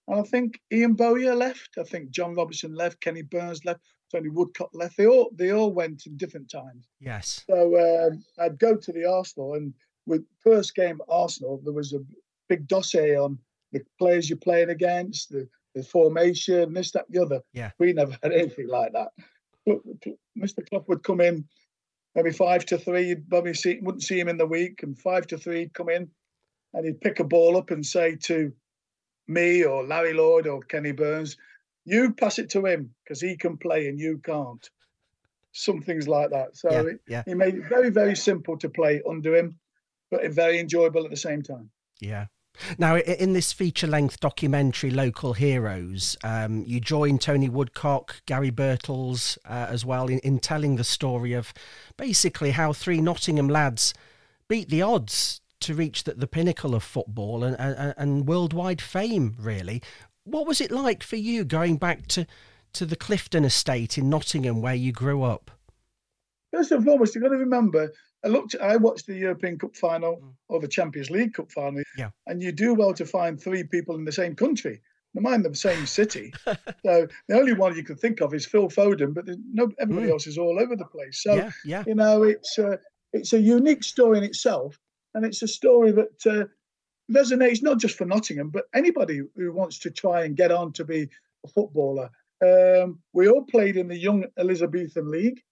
and 0.08 0.20
I 0.20 0.22
think 0.22 0.60
Ian 0.72 0.94
Bowyer 0.94 1.34
left. 1.34 1.70
I 1.78 1.82
think 1.82 2.10
John 2.10 2.34
Robertson 2.34 2.74
left. 2.74 3.00
Kenny 3.00 3.22
Burns 3.22 3.64
left. 3.64 3.80
Tony 4.10 4.28
Woodcock 4.28 4.70
left. 4.72 4.96
They 4.96 5.06
all 5.06 5.30
they 5.34 5.52
all 5.52 5.72
went 5.72 6.06
in 6.06 6.16
different 6.16 6.50
times. 6.50 6.88
Yes. 7.00 7.44
So 7.48 8.10
um, 8.10 8.24
I'd 8.38 8.58
go 8.58 8.76
to 8.76 8.92
the 8.92 9.04
Arsenal, 9.04 9.54
and 9.54 9.74
with 10.06 10.24
first 10.42 10.74
game 10.74 11.00
at 11.00 11.12
Arsenal, 11.12 11.60
there 11.64 11.72
was 11.72 11.92
a 11.92 12.00
big 12.48 12.66
dossier 12.66 13.16
on 13.16 13.38
the 13.72 13.80
players 13.98 14.28
you're 14.28 14.38
playing 14.38 14.70
against, 14.70 15.30
the 15.30 15.48
the 15.74 15.82
formation, 15.82 16.74
this, 16.74 16.92
that, 16.92 17.06
the 17.08 17.22
other. 17.22 17.40
Yeah. 17.52 17.70
We 17.78 17.92
never 17.92 18.16
had 18.22 18.32
anything 18.32 18.68
like 18.68 18.92
that. 18.92 19.08
Mr. 19.68 20.68
Clough 20.68 20.84
would 20.88 21.02
come 21.02 21.20
in 21.20 21.44
maybe 22.14 22.30
five 22.30 22.64
to 22.66 22.78
three. 22.78 23.08
You'd 23.08 23.28
probably 23.28 23.54
see, 23.54 23.78
wouldn't 23.80 24.02
see 24.02 24.18
him 24.18 24.28
in 24.28 24.36
the 24.36 24.46
week, 24.46 24.82
and 24.82 24.98
five 24.98 25.26
to 25.28 25.38
three, 25.38 25.60
he'd 25.60 25.74
come 25.74 25.88
in 25.88 26.10
and 26.74 26.86
he'd 26.86 27.00
pick 27.00 27.20
a 27.20 27.24
ball 27.24 27.56
up 27.56 27.70
and 27.70 27.84
say 27.84 28.16
to 28.24 28.52
me 29.28 29.64
or 29.64 29.84
Larry 29.84 30.14
Lloyd 30.14 30.46
or 30.46 30.60
Kenny 30.62 30.92
Burns, 30.92 31.36
"You 31.84 32.12
pass 32.12 32.38
it 32.38 32.50
to 32.50 32.66
him 32.66 32.94
because 33.04 33.20
he 33.20 33.36
can 33.36 33.56
play 33.56 33.88
and 33.88 33.98
you 33.98 34.18
can't." 34.18 34.68
Some 35.52 35.82
things 35.82 36.08
like 36.08 36.30
that. 36.30 36.56
So 36.56 36.70
yeah, 36.70 36.92
yeah. 37.06 37.22
he 37.26 37.34
made 37.34 37.54
it 37.54 37.68
very, 37.68 37.90
very 37.90 38.16
simple 38.16 38.56
to 38.58 38.70
play 38.70 39.02
under 39.08 39.36
him, 39.36 39.58
but 40.10 40.28
very 40.32 40.58
enjoyable 40.58 41.04
at 41.04 41.10
the 41.10 41.16
same 41.16 41.42
time. 41.42 41.70
Yeah. 42.00 42.26
Now, 42.78 42.96
in 42.96 43.32
this 43.32 43.52
feature 43.52 43.86
length 43.86 44.20
documentary, 44.20 44.90
Local 44.90 45.32
Heroes, 45.32 46.16
um, 46.22 46.64
you 46.66 46.80
join 46.80 47.18
Tony 47.18 47.48
Woodcock, 47.48 48.22
Garry 48.26 48.50
Birtles 48.50 49.38
uh, 49.44 49.66
as 49.68 49.84
well 49.84 50.08
in, 50.08 50.18
in 50.20 50.38
telling 50.38 50.76
the 50.76 50.84
story 50.84 51.32
of 51.32 51.52
basically 51.96 52.52
how 52.52 52.72
three 52.72 53.00
Nottingham 53.00 53.48
lads 53.48 53.94
beat 54.48 54.68
the 54.68 54.82
odds 54.82 55.40
to 55.60 55.74
reach 55.74 56.04
the, 56.04 56.14
the 56.14 56.26
pinnacle 56.26 56.74
of 56.74 56.82
football 56.82 57.42
and, 57.44 57.56
and, 57.58 57.94
and 57.96 58.28
worldwide 58.28 58.80
fame, 58.80 59.34
really. 59.38 59.82
What 60.24 60.46
was 60.46 60.60
it 60.60 60.70
like 60.70 61.02
for 61.02 61.16
you 61.16 61.44
going 61.44 61.76
back 61.76 62.06
to, 62.08 62.26
to 62.74 62.86
the 62.86 62.96
Clifton 62.96 63.44
estate 63.44 63.98
in 63.98 64.08
Nottingham 64.08 64.60
where 64.60 64.74
you 64.74 64.92
grew 64.92 65.22
up? 65.22 65.50
First 66.52 66.70
and 66.70 66.84
foremost, 66.84 67.14
you've 67.14 67.24
got 67.24 67.30
to 67.30 67.38
remember 67.38 67.92
I 68.24 68.28
looked. 68.28 68.54
I 68.60 68.76
watched 68.76 69.06
the 69.06 69.14
European 69.14 69.58
Cup 69.58 69.76
final 69.76 70.16
mm. 70.16 70.32
or 70.48 70.60
the 70.60 70.68
Champions 70.68 71.10
League 71.10 71.34
Cup 71.34 71.50
final. 71.50 71.82
Yeah. 71.96 72.10
And 72.26 72.42
you 72.42 72.52
do 72.52 72.74
well 72.74 72.94
to 72.94 73.04
find 73.04 73.40
three 73.40 73.64
people 73.64 73.96
in 73.96 74.04
the 74.04 74.12
same 74.12 74.34
country. 74.34 74.80
Never 75.14 75.28
mind 75.28 75.44
the 75.44 75.54
same 75.54 75.86
city. 75.86 76.32
so 76.46 77.06
the 77.28 77.38
only 77.38 77.52
one 77.52 77.76
you 77.76 77.84
can 77.84 77.96
think 77.96 78.20
of 78.20 78.32
is 78.32 78.46
Phil 78.46 78.68
Foden, 78.68 79.12
but 79.12 79.26
no, 79.52 79.70
everybody 79.78 80.08
mm. 80.08 80.12
else 80.12 80.26
is 80.26 80.38
all 80.38 80.58
over 80.58 80.76
the 80.76 80.86
place. 80.86 81.22
So 81.22 81.34
yeah, 81.34 81.50
yeah. 81.64 81.84
you 81.86 81.94
know, 81.94 82.22
it's 82.22 82.56
a, 82.58 82.78
it's 83.12 83.32
a 83.32 83.40
unique 83.40 83.84
story 83.84 84.18
in 84.18 84.24
itself, 84.24 84.78
and 85.14 85.24
it's 85.24 85.42
a 85.42 85.48
story 85.48 85.92
that 85.92 86.26
uh, 86.26 86.44
resonates 87.12 87.62
not 87.62 87.78
just 87.78 87.98
for 87.98 88.06
Nottingham, 88.06 88.48
but 88.48 88.64
anybody 88.74 89.20
who 89.36 89.52
wants 89.52 89.78
to 89.80 89.90
try 89.90 90.24
and 90.24 90.36
get 90.36 90.50
on 90.50 90.72
to 90.72 90.84
be 90.84 91.08
a 91.44 91.48
footballer. 91.48 92.08
Um, 92.42 92.98
we 93.12 93.28
all 93.28 93.44
played 93.44 93.76
in 93.76 93.88
the 93.88 93.98
Young 93.98 94.24
Elizabethan 94.38 95.10
League 95.10 95.42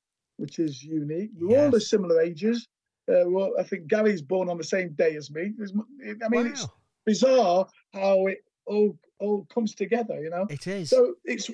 which 0.41 0.59
is 0.59 0.83
unique. 0.83 1.31
We're 1.39 1.51
yes. 1.51 1.65
all 1.65 1.71
the 1.71 1.81
similar 1.81 2.21
ages. 2.21 2.67
Uh, 3.09 3.25
well, 3.27 3.53
I 3.59 3.63
think 3.63 3.87
Garry's 3.89 4.23
born 4.23 4.49
on 4.49 4.57
the 4.57 4.65
same 4.65 4.91
day 4.91 5.17
as 5.17 5.31
me. 5.31 5.53
I 5.61 6.29
mean, 6.29 6.45
wow. 6.45 6.51
it's 6.51 6.67
bizarre 7.05 7.67
how 7.93 8.27
it 8.27 8.39
all 8.67 8.99
all 9.19 9.47
comes 9.53 9.75
together. 9.75 10.21
You 10.21 10.31
know, 10.31 10.47
it 10.49 10.67
is. 10.67 10.91
So 10.91 11.15
it's 11.25 11.51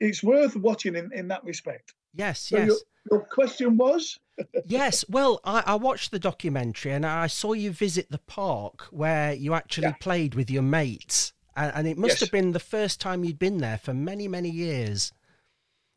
it's 0.00 0.22
worth 0.22 0.56
watching 0.56 0.96
in, 0.96 1.10
in 1.12 1.28
that 1.28 1.44
respect. 1.44 1.94
Yes, 2.14 2.40
so 2.40 2.58
yes. 2.58 2.66
Your, 2.66 2.76
your 3.10 3.20
question 3.26 3.76
was. 3.76 4.18
yes, 4.66 5.04
well, 5.08 5.40
I, 5.44 5.62
I, 5.66 5.74
watched 5.74 6.12
the 6.12 6.18
documentary 6.18 6.92
and 6.92 7.04
I 7.04 7.26
saw 7.26 7.54
you 7.54 7.72
visit 7.72 8.08
the 8.08 8.18
park 8.18 8.82
where 8.90 9.32
you 9.32 9.52
actually 9.52 9.88
yeah. 9.88 9.94
played 10.00 10.36
with 10.36 10.48
your 10.48 10.62
mates, 10.62 11.32
and, 11.56 11.72
and 11.74 11.88
it 11.88 11.98
must 11.98 12.14
yes. 12.14 12.20
have 12.20 12.30
been 12.30 12.52
the 12.52 12.60
first 12.60 13.00
time 13.00 13.24
you'd 13.24 13.38
been 13.38 13.58
there 13.58 13.78
for 13.78 13.92
many, 13.92 14.28
many 14.28 14.48
years. 14.48 15.12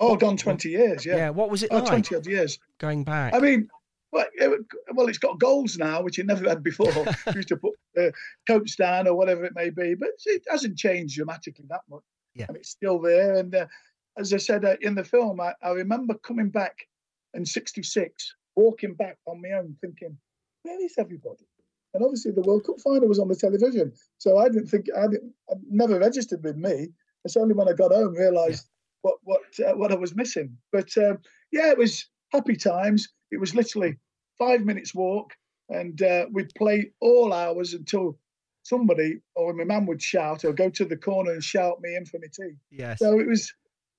Oh, 0.02 0.16
gone 0.16 0.36
20 0.36 0.70
years, 0.70 1.06
yeah. 1.06 1.16
Yeah, 1.16 1.30
what 1.30 1.52
was 1.52 1.62
it 1.62 1.70
oh, 1.72 1.78
like? 1.78 1.88
20 1.88 2.16
odd 2.16 2.26
years. 2.26 2.58
Going 2.80 3.04
back. 3.04 3.36
I 3.36 3.40
mean, 3.40 3.70
well, 4.12 4.26
it, 4.34 4.66
well, 4.94 5.08
it's 5.08 5.20
got 5.20 5.40
goals 5.40 5.78
now, 5.78 6.02
which 6.02 6.18
it 6.18 6.26
never 6.26 6.50
had 6.50 6.64
before. 6.64 6.88
used 7.36 7.50
to 7.50 7.58
put 7.58 7.74
uh, 7.98 8.10
coats 8.48 8.76
down 8.76 9.08
or 9.08 9.16
whatever 9.16 9.46
it 9.46 9.54
may 9.56 9.70
be, 9.70 9.94
but 9.94 10.10
it 10.26 10.44
hasn't 10.50 10.78
changed 10.78 11.16
dramatically 11.16 11.66
that 11.70 11.82
much. 11.90 12.02
Yeah. 12.34 12.46
And 12.48 12.58
it's 12.58 12.70
still 12.70 13.00
there. 13.00 13.36
And 13.38 13.54
uh, 13.54 13.68
as 14.18 14.34
I 14.34 14.38
said 14.38 14.66
uh, 14.66 14.76
in 14.82 14.96
the 14.96 15.04
film, 15.04 15.40
I, 15.40 15.54
I 15.64 15.70
remember 15.70 16.16
coming 16.16 16.50
back 16.50 16.76
in 17.36 17.46
66, 17.46 18.36
walking 18.56 18.96
back 18.96 19.18
on 19.28 19.42
my 19.42 19.52
own, 19.52 19.76
thinking, 19.82 20.18
where 20.64 20.84
is 20.84 20.96
everybody? 20.98 21.46
And 21.94 22.04
obviously, 22.04 22.32
the 22.32 22.42
World 22.42 22.66
Cup 22.66 22.80
final 22.82 23.08
was 23.08 23.20
on 23.20 23.28
the 23.28 23.36
television. 23.36 23.92
So 24.18 24.38
I 24.38 24.46
didn't 24.46 24.68
think, 24.68 24.88
I, 24.98 25.08
didn't, 25.08 25.34
never 25.70 26.00
registered 26.00 26.44
with 26.44 26.56
me. 26.56 26.88
It's 27.24 27.38
only 27.38 27.54
when 27.54 27.70
I 27.70 27.74
got 27.74 27.92
home 27.92 28.14
realised 28.14 28.68
what 29.02 29.16
what 29.24 29.42
uh, 29.66 29.74
what 29.76 29.92
I 29.92 29.96
was 29.96 30.16
missing. 30.16 30.58
But 30.72 30.90
um, 30.98 31.20
yeah, 31.52 31.72
it 31.72 31.78
was 31.78 32.08
happy 32.32 32.56
times. 32.56 33.10
It 33.32 33.40
was 33.40 33.56
literally 33.56 33.98
five 34.38 34.62
minutes 34.62 34.94
walk, 34.96 35.34
and 35.70 36.02
uh, 36.02 36.26
we'd 36.32 36.54
play 36.56 36.92
all 37.00 37.34
hours 37.34 37.74
until 37.74 38.18
somebody 38.64 39.20
or 39.36 39.54
my 39.54 39.64
mum 39.64 39.88
would 39.88 40.02
shout 40.02 40.46
or 40.46 40.54
go 40.54 40.70
to 40.70 40.86
the 40.86 40.98
corner 40.98 41.32
and 41.32 41.44
shout 41.44 41.82
me 41.82 41.96
in 41.96 42.06
for 42.06 42.20
my 42.20 42.28
tea. 42.32 42.56
Yes. 42.70 43.00
So 43.00 43.20
it 43.20 43.28
was 43.28 43.54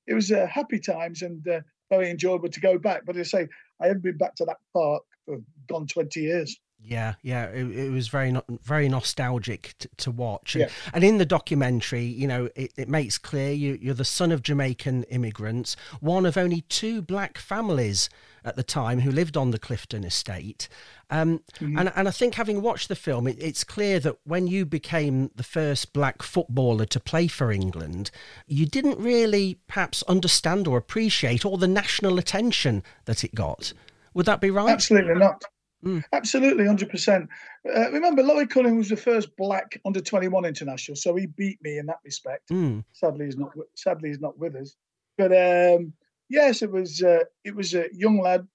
it 0.07 0.15
was 0.15 0.31
uh, 0.31 0.47
happy 0.47 0.79
times 0.79 1.23
and 1.23 1.47
uh, 1.47 1.61
very 1.91 2.11
enjoyable 2.11 2.49
to 2.49 2.61
go 2.61 2.79
back. 2.79 3.03
But 3.05 3.17
as 3.17 3.35
I 3.35 3.39
say, 3.39 3.49
I 3.81 3.87
haven't 3.89 4.03
been 4.03 4.19
back 4.19 4.35
to 4.37 4.45
that 4.47 4.59
park 4.73 5.03
for 5.27 5.41
gone 5.69 5.87
twenty 5.87 6.21
years. 6.21 6.59
Yeah, 6.85 7.15
yeah, 7.23 7.45
it, 7.45 7.65
it 7.65 7.91
was 7.91 8.09
very 8.09 8.35
very 8.65 8.89
nostalgic 8.89 9.75
to, 9.79 9.89
to 9.99 10.11
watch, 10.11 10.57
and, 10.57 10.63
Yeah. 10.63 10.71
and 10.93 11.05
in 11.05 11.19
the 11.19 11.25
documentary, 11.25 12.05
you 12.05 12.27
know, 12.27 12.49
it, 12.57 12.73
it 12.77 12.89
makes 12.89 13.19
clear 13.19 13.53
you, 13.53 13.79
you're 13.81 13.95
the 13.95 14.05
son 14.05 14.33
of 14.33 14.43
Jamaican 14.43 15.05
immigrants, 15.05 15.77
one 16.01 16.27
of 16.27 16.37
only 16.37 16.63
two 16.63 17.01
black 17.01 17.39
families 17.39 18.11
at 18.45 18.57
the 18.57 18.65
time 18.65 19.01
who 19.01 19.13
lived 19.13 19.37
on 19.37 19.53
the 19.53 19.59
Clifton 19.59 20.03
estate, 20.03 20.69
um, 21.11 21.41
and 21.61 21.93
and 21.95 22.09
I 22.09 22.11
think 22.11 22.35
having 22.35 22.63
watched 22.63 22.89
the 22.89 22.97
film, 22.97 23.29
it, 23.29 23.37
it's 23.39 23.63
clear 23.63 24.01
that 24.01 24.17
when 24.25 24.49
you 24.49 24.67
became 24.67 25.31
the 25.37 25.45
first 25.45 25.93
black 25.93 26.21
footballer 26.23 26.87
to 26.87 26.99
play 26.99 27.29
for 27.29 27.53
England, 27.53 28.11
you 28.49 28.67
didn't 28.67 28.99
really 28.99 29.59
perhaps 29.69 30.03
understand 30.05 30.67
or 30.67 30.79
appreciate 30.79 31.45
all 31.45 31.57
the 31.57 31.69
national 31.69 32.19
attention 32.19 32.83
that 33.05 33.23
it 33.23 33.35
got. 33.37 33.73
Would 34.15 34.27
that 34.27 34.41
be 34.41 34.51
right? 34.51 34.71
Absolutely 34.71 35.15
not. 35.15 35.43
Mm. 35.85 36.05
Absolutely, 36.13 36.67
hundred 36.67 36.91
percent. 36.91 37.29
Uh, 37.69 37.91
remember, 37.91 38.23
Laurie 38.23 38.47
Cunningham 38.47 38.79
was 38.79 38.89
the 38.89 38.97
first 38.97 39.37
black 39.37 39.81
under 39.85 40.01
twenty 40.01 40.29
one 40.29 40.45
international, 40.45 40.97
so 40.97 41.15
he 41.17 41.27
beat 41.27 41.59
me 41.63 41.79
in 41.79 41.87
that 41.87 41.99
respect. 42.05 42.49
Mm, 42.51 42.85
Sadly, 42.93 43.27
he's 43.27 43.37
not. 43.37 43.53
Sadly, 43.75 44.11
he's 44.11 44.21
not 44.21 44.39
with 44.39 44.55
us. 44.55 44.77
But 45.19 45.33
um, 45.33 45.93
yes, 46.29 46.63
it 46.63 46.71
was. 46.71 47.03
Uh, 47.03 47.25
it 47.45 47.55
was 47.55 47.75
a 47.75 47.87
young 47.93 48.21
lad, 48.21 48.47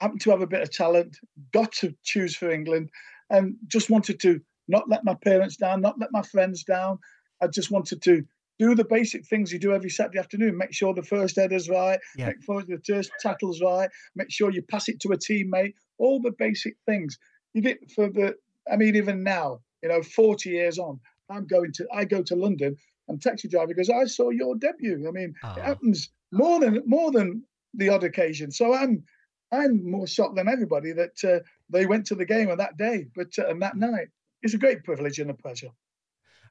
happened 0.00 0.22
to 0.22 0.30
have 0.30 0.40
a 0.40 0.46
bit 0.46 0.62
of 0.62 0.70
talent, 0.70 1.18
got 1.52 1.72
to 1.72 1.94
choose 2.04 2.34
for 2.34 2.50
England, 2.50 2.90
and 3.28 3.56
just 3.66 3.90
wanted 3.90 4.18
to 4.20 4.40
not 4.68 4.88
let 4.88 5.04
my 5.04 5.14
parents 5.14 5.56
down, 5.56 5.80
not 5.82 5.98
let 5.98 6.10
my 6.12 6.22
friends 6.22 6.64
down. 6.64 6.98
I 7.42 7.48
just 7.48 7.70
wanted 7.70 8.00
to 8.02 8.24
do 8.58 8.74
the 8.74 8.84
basic 8.84 9.26
things 9.26 9.52
you 9.52 9.58
do 9.58 9.72
every 9.74 9.90
Saturday 9.90 10.18
afternoon. 10.18 10.56
Make 10.56 10.72
sure 10.72 10.94
the 10.94 11.02
first 11.02 11.36
header's 11.36 11.68
right, 11.68 11.98
Yeah. 12.16 12.26
make 12.28 12.42
sure 12.42 12.62
the 12.62 12.80
first 12.86 13.10
tackle's 13.20 13.60
right, 13.60 13.90
make 14.14 14.30
sure 14.30 14.50
you 14.50 14.62
pass 14.62 14.88
it 14.88 15.00
to 15.00 15.12
a 15.12 15.16
teammate. 15.18 15.74
All 15.98 16.20
the 16.20 16.32
basic 16.38 16.74
things. 16.86 17.18
You 17.54 17.62
did 17.62 17.78
for 17.94 18.08
the. 18.10 18.34
I 18.70 18.76
mean, 18.76 18.96
even 18.96 19.22
now, 19.22 19.60
you 19.82 19.88
know, 19.88 20.02
forty 20.02 20.50
years 20.50 20.78
on, 20.78 21.00
I'm 21.30 21.46
going 21.46 21.72
to. 21.74 21.86
I 21.92 22.04
go 22.04 22.22
to 22.22 22.34
London 22.36 22.76
and 23.08 23.20
taxi 23.22 23.48
driver 23.48 23.72
goes, 23.74 23.88
"I 23.90 24.04
saw 24.06 24.30
your 24.30 24.56
debut." 24.56 25.06
I 25.08 25.10
mean, 25.12 25.34
Ah. 25.42 25.56
it 25.56 25.62
happens 25.64 26.10
more 26.32 26.58
than 26.60 26.82
more 26.86 27.10
than 27.12 27.42
the 27.74 27.88
odd 27.90 28.04
occasion. 28.04 28.50
So 28.50 28.74
I'm 28.74 29.04
I'm 29.52 29.88
more 29.88 30.06
shocked 30.06 30.34
than 30.36 30.48
everybody 30.48 30.92
that 30.92 31.16
uh, 31.24 31.40
they 31.70 31.86
went 31.86 32.06
to 32.06 32.14
the 32.14 32.24
game 32.24 32.50
on 32.50 32.58
that 32.58 32.76
day, 32.76 33.06
but 33.14 33.28
uh, 33.38 33.46
and 33.48 33.62
that 33.62 33.76
night. 33.76 34.08
It's 34.42 34.54
a 34.54 34.58
great 34.58 34.84
privilege 34.84 35.18
and 35.18 35.30
a 35.30 35.34
pleasure. 35.34 35.70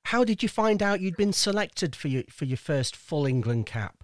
How 0.05 0.23
did 0.23 0.43
you 0.43 0.49
find 0.49 0.83
out 0.83 1.01
you'd 1.01 1.17
been 1.17 1.33
selected 1.33 1.95
for 1.95 2.09
your 2.09 2.23
for 2.29 2.45
your 2.45 2.57
first 2.57 2.95
full 2.95 3.25
England 3.25 3.65
cap? 3.65 4.03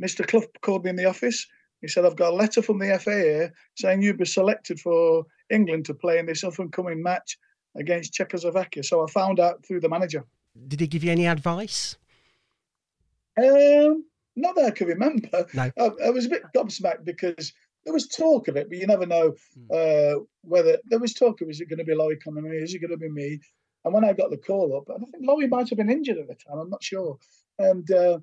Mr. 0.00 0.26
Clough 0.26 0.46
called 0.62 0.84
me 0.84 0.90
in 0.90 0.96
the 0.96 1.04
office. 1.06 1.46
He 1.80 1.88
said, 1.88 2.04
I've 2.04 2.16
got 2.16 2.32
a 2.32 2.36
letter 2.36 2.62
from 2.62 2.78
the 2.78 2.96
FA 3.00 3.50
saying 3.76 4.02
you've 4.02 4.16
been 4.16 4.26
selected 4.26 4.78
for 4.78 5.24
England 5.50 5.84
to 5.86 5.94
play 5.94 6.18
in 6.18 6.26
this 6.26 6.44
up 6.44 6.58
and 6.60 6.72
coming 6.72 7.02
match 7.02 7.36
against 7.76 8.12
Czechoslovakia. 8.12 8.84
So 8.84 9.02
I 9.04 9.10
found 9.10 9.40
out 9.40 9.66
through 9.66 9.80
the 9.80 9.88
manager. 9.88 10.24
Did 10.68 10.78
he 10.80 10.86
give 10.86 11.02
you 11.02 11.10
any 11.10 11.26
advice? 11.26 11.96
Um, 13.36 14.04
not 14.36 14.54
that 14.54 14.66
I 14.66 14.70
can 14.70 14.86
remember. 14.86 15.46
No. 15.52 15.70
I, 15.76 15.90
I 16.06 16.10
was 16.10 16.26
a 16.26 16.28
bit 16.28 16.44
gobsmacked 16.54 17.04
because 17.04 17.52
there 17.84 17.92
was 17.92 18.06
talk 18.06 18.46
of 18.46 18.56
it, 18.56 18.68
but 18.68 18.78
you 18.78 18.86
never 18.86 19.06
know 19.06 19.34
Hmm. 19.54 19.66
uh, 19.74 20.20
whether 20.42 20.78
there 20.88 21.00
was 21.00 21.12
talk 21.14 21.40
of 21.40 21.48
is 21.50 21.60
it 21.60 21.68
going 21.68 21.78
to 21.80 21.84
be 21.84 21.94
Laurie 21.94 22.18
Cunningham, 22.18 22.52
is 22.52 22.72
it 22.72 22.78
going 22.78 22.92
to 22.92 22.96
be 22.96 23.10
me? 23.10 23.40
And 23.84 23.92
when 23.92 24.04
I 24.04 24.12
got 24.12 24.30
the 24.30 24.36
call 24.36 24.76
up, 24.76 24.88
and 24.88 25.04
I 25.04 25.10
think 25.10 25.24
Laurie 25.26 25.48
might 25.48 25.68
have 25.68 25.78
been 25.78 25.90
injured 25.90 26.18
at 26.18 26.28
the 26.28 26.34
time. 26.34 26.58
I'm 26.58 26.70
not 26.70 26.82
sure. 26.82 27.18
And 27.58 27.90
uh, 27.90 28.18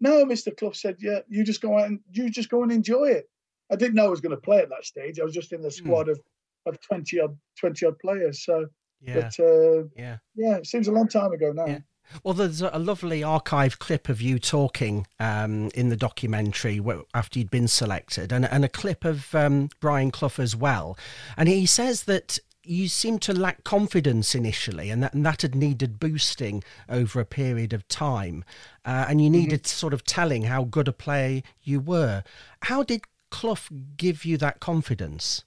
no, 0.00 0.24
Mr. 0.24 0.56
Clough 0.56 0.72
said, 0.72 0.96
"Yeah, 1.00 1.20
you 1.28 1.44
just 1.44 1.60
go 1.60 1.78
out 1.78 1.86
and 1.86 2.00
you 2.10 2.30
just 2.30 2.50
go 2.50 2.62
and 2.62 2.72
enjoy 2.72 3.06
it." 3.10 3.28
I 3.70 3.76
didn't 3.76 3.94
know 3.94 4.06
I 4.06 4.10
was 4.10 4.20
going 4.20 4.34
to 4.34 4.40
play 4.40 4.58
at 4.58 4.70
that 4.70 4.84
stage. 4.84 5.20
I 5.20 5.24
was 5.24 5.34
just 5.34 5.52
in 5.52 5.62
the 5.62 5.70
squad 5.70 6.08
of 6.08 6.20
of 6.66 6.80
twenty 6.80 7.20
odd 7.20 7.36
twenty 7.58 7.86
odd 7.86 7.98
players. 7.98 8.44
So, 8.44 8.66
Yeah, 9.00 9.14
but 9.14 9.40
uh, 9.40 9.84
yeah. 9.96 10.18
yeah, 10.34 10.56
it 10.56 10.66
seems 10.66 10.88
a 10.88 10.92
long 10.92 11.08
time 11.08 11.32
ago 11.32 11.52
now. 11.52 11.66
Yeah. 11.66 11.78
Well, 12.24 12.34
there's 12.34 12.62
a 12.62 12.78
lovely 12.78 13.22
archive 13.22 13.78
clip 13.78 14.08
of 14.08 14.22
you 14.22 14.38
talking 14.38 15.06
um, 15.20 15.70
in 15.74 15.90
the 15.90 15.96
documentary 15.96 16.80
after 17.12 17.38
you'd 17.38 17.50
been 17.50 17.68
selected, 17.68 18.32
and, 18.32 18.46
and 18.46 18.64
a 18.64 18.68
clip 18.68 19.04
of 19.04 19.34
um, 19.34 19.68
Brian 19.80 20.10
Clough 20.10 20.38
as 20.38 20.56
well. 20.56 20.96
And 21.36 21.50
he 21.50 21.66
says 21.66 22.04
that 22.04 22.38
you 22.68 22.88
seemed 22.88 23.22
to 23.22 23.32
lack 23.32 23.64
confidence 23.64 24.34
initially, 24.34 24.90
and 24.90 25.02
that, 25.02 25.14
and 25.14 25.24
that 25.24 25.42
had 25.42 25.54
needed 25.54 25.98
boosting 25.98 26.62
over 26.88 27.18
a 27.18 27.24
period 27.24 27.72
of 27.72 27.88
time, 27.88 28.44
uh, 28.84 29.06
and 29.08 29.22
you 29.22 29.30
needed 29.30 29.66
sort 29.66 29.94
of 29.94 30.04
telling 30.04 30.42
how 30.44 30.64
good 30.64 30.86
a 30.86 30.92
player 30.92 31.42
you 31.62 31.80
were. 31.80 32.22
How 32.62 32.82
did 32.82 33.02
Clough 33.30 33.56
give 33.96 34.24
you 34.24 34.36
that 34.38 34.60
confidence? 34.60 35.44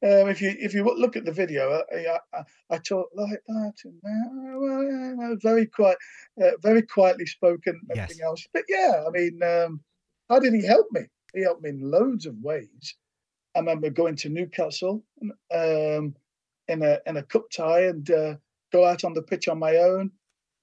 Um, 0.00 0.28
if 0.28 0.40
you 0.40 0.54
if 0.60 0.74
you 0.74 0.84
look 0.84 1.16
at 1.16 1.24
the 1.24 1.32
video, 1.32 1.82
I, 1.90 1.96
I, 1.96 2.18
I, 2.32 2.42
I 2.70 2.78
talk 2.78 3.08
like 3.14 3.42
that, 3.48 3.72
and 3.84 5.20
uh, 5.20 5.34
very 5.42 5.66
quiet, 5.66 5.98
uh, 6.40 6.50
very 6.62 6.82
quietly 6.82 7.26
spoken, 7.26 7.80
Yes. 7.88 7.98
everything 7.98 8.24
else. 8.24 8.46
But 8.52 8.64
yeah, 8.68 9.02
I 9.06 9.10
mean, 9.10 9.42
um, 9.42 9.80
how 10.28 10.38
did 10.38 10.54
he 10.54 10.64
help 10.64 10.86
me? 10.92 11.02
He 11.34 11.42
helped 11.42 11.62
me 11.62 11.70
in 11.70 11.90
loads 11.90 12.26
of 12.26 12.34
ways. 12.40 12.94
I 13.56 13.60
remember 13.60 13.90
going 13.90 14.16
to 14.16 14.28
Newcastle 14.28 15.02
um, 15.54 16.14
in 16.68 16.82
a 16.82 16.98
in 17.06 17.16
a 17.16 17.22
cup 17.22 17.50
tie 17.50 17.84
and 17.84 18.08
uh, 18.10 18.34
go 18.72 18.84
out 18.84 19.04
on 19.04 19.14
the 19.14 19.22
pitch 19.22 19.48
on 19.48 19.58
my 19.58 19.76
own, 19.76 20.10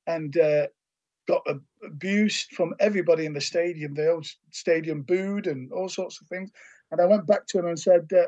and 0.08 0.38
uh, 0.38 0.68
got 1.28 1.46
abused 1.84 2.52
from 2.52 2.74
everybody 2.80 3.26
in 3.26 3.34
the 3.34 3.42
stadium. 3.42 3.94
The 3.94 4.12
old 4.12 4.28
stadium 4.52 5.02
booed 5.02 5.48
and 5.48 5.72
all 5.72 5.90
sorts 5.90 6.22
of 6.22 6.28
things. 6.28 6.52
And 6.92 7.02
I 7.02 7.06
went 7.06 7.28
back 7.28 7.48
to 7.48 7.60
him 7.60 7.66
and 7.66 7.80
said, 7.80 8.08
uh, 8.16 8.28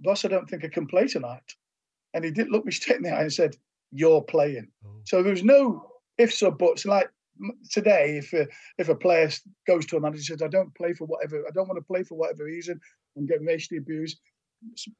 boss, 0.00 0.24
I 0.24 0.28
don't 0.28 0.48
think 0.48 0.64
I 0.64 0.68
can 0.68 0.86
play 0.86 1.06
tonight. 1.06 1.54
And 2.14 2.24
he 2.24 2.30
did 2.30 2.50
look 2.50 2.64
me 2.64 2.72
straight 2.72 2.98
in 2.98 3.02
the 3.04 3.10
eye 3.10 3.22
and 3.22 3.32
said, 3.32 3.56
You're 3.92 4.22
playing. 4.22 4.68
So 5.04 5.22
there 5.22 5.32
was 5.32 5.44
no 5.44 5.90
ifs 6.18 6.42
or 6.42 6.52
buts. 6.52 6.84
Like 6.84 7.10
today, 7.70 8.18
if 8.18 8.32
a, 8.32 8.46
if 8.78 8.88
a 8.88 8.94
player 8.94 9.30
goes 9.66 9.86
to 9.86 9.96
a 9.96 10.00
manager 10.00 10.18
and 10.32 10.40
says, 10.40 10.42
I 10.42 10.48
don't 10.48 10.74
play 10.74 10.92
for 10.92 11.06
whatever, 11.06 11.44
I 11.46 11.50
don't 11.52 11.68
want 11.68 11.78
to 11.78 11.92
play 11.92 12.02
for 12.02 12.16
whatever 12.16 12.44
reason, 12.44 12.80
and 13.16 13.28
get 13.28 13.44
racially 13.44 13.78
abused, 13.78 14.20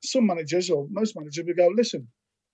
some 0.02 0.26
managers 0.26 0.70
or 0.70 0.86
most 0.90 1.16
managers 1.16 1.44
would 1.44 1.56
go, 1.56 1.68
Listen, 1.74 2.06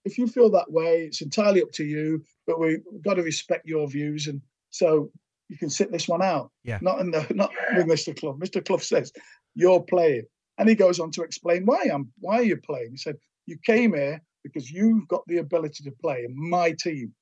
if 0.04 0.16
you 0.18 0.28
feel 0.28 0.50
that 0.50 0.70
way, 0.70 1.02
it's 1.02 1.20
entirely 1.20 1.62
up 1.62 1.72
to 1.72 1.84
you, 1.84 2.24
but 2.46 2.60
we've 2.60 2.80
got 3.04 3.14
to 3.14 3.22
respect 3.22 3.66
your 3.66 3.88
views. 3.88 4.28
And 4.28 4.40
so 4.70 5.10
you 5.48 5.58
can 5.58 5.68
sit 5.68 5.90
this 5.90 6.08
one 6.08 6.22
out. 6.22 6.50
Yeah. 6.62 6.78
Not 6.80 7.00
in 7.00 7.10
the 7.10 7.26
not 7.34 7.50
with 7.74 7.86
Mr. 7.86 8.18
Clough. 8.18 8.38
Mr. 8.38 8.64
Clough 8.64 8.78
says, 8.78 9.12
You're 9.54 9.82
playing. 9.82 10.24
And 10.58 10.68
he 10.68 10.74
goes 10.74 11.00
on 11.00 11.10
to 11.12 11.22
explain 11.22 11.66
why 11.66 11.88
I'm 11.92 12.10
why 12.20 12.40
you're 12.40 12.56
playing. 12.58 12.92
He 12.92 12.96
said, 12.96 13.16
You 13.46 13.58
came 13.64 13.94
here 13.94 14.22
because 14.44 14.70
you've 14.70 15.08
got 15.08 15.22
the 15.26 15.38
ability 15.38 15.84
to 15.84 15.90
play 15.90 16.24
in 16.24 16.34
my 16.50 16.72
team. 16.72 17.12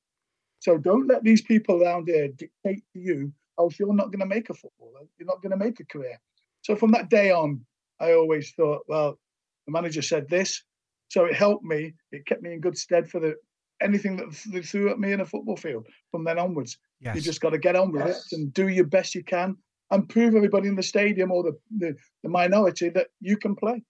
So 0.64 0.78
don't 0.78 1.06
let 1.08 1.22
these 1.22 1.42
people 1.42 1.82
around 1.82 2.08
here 2.08 2.28
dictate 2.28 2.82
to 2.94 2.98
you, 2.98 3.30
else 3.58 3.78
you're 3.78 3.92
not 3.92 4.06
going 4.06 4.20
to 4.20 4.34
make 4.34 4.48
a 4.48 4.54
footballer. 4.54 5.00
You're 5.18 5.26
not 5.26 5.42
going 5.42 5.50
to 5.50 5.62
make 5.62 5.78
a 5.78 5.84
career. 5.84 6.18
So 6.62 6.74
from 6.74 6.90
that 6.92 7.10
day 7.10 7.30
on, 7.30 7.66
I 8.00 8.14
always 8.14 8.50
thought, 8.52 8.80
well, 8.88 9.18
the 9.66 9.72
manager 9.72 10.00
said 10.00 10.26
this, 10.30 10.62
so 11.08 11.26
it 11.26 11.34
helped 11.34 11.64
me. 11.64 11.92
It 12.12 12.24
kept 12.24 12.40
me 12.40 12.54
in 12.54 12.60
good 12.60 12.78
stead 12.78 13.10
for 13.10 13.20
the 13.20 13.34
anything 13.82 14.16
that 14.16 14.30
they 14.50 14.62
threw 14.62 14.88
at 14.90 14.98
me 14.98 15.12
in 15.12 15.20
a 15.20 15.26
football 15.26 15.58
field 15.58 15.86
from 16.10 16.24
then 16.24 16.38
onwards. 16.38 16.78
Yes. 16.98 17.14
You 17.16 17.20
just 17.20 17.42
got 17.42 17.50
to 17.50 17.58
get 17.58 17.76
on 17.76 17.92
with 17.92 18.06
it 18.06 18.16
and 18.32 18.50
do 18.54 18.68
your 18.68 18.86
best 18.86 19.14
you 19.14 19.22
can 19.22 19.58
and 19.90 20.08
prove 20.08 20.34
everybody 20.34 20.68
in 20.68 20.76
the 20.76 20.82
stadium 20.82 21.30
or 21.30 21.42
the, 21.42 21.58
the, 21.76 21.94
the 22.22 22.30
minority 22.30 22.88
that 22.88 23.08
you 23.20 23.36
can 23.36 23.54
play. 23.54 23.82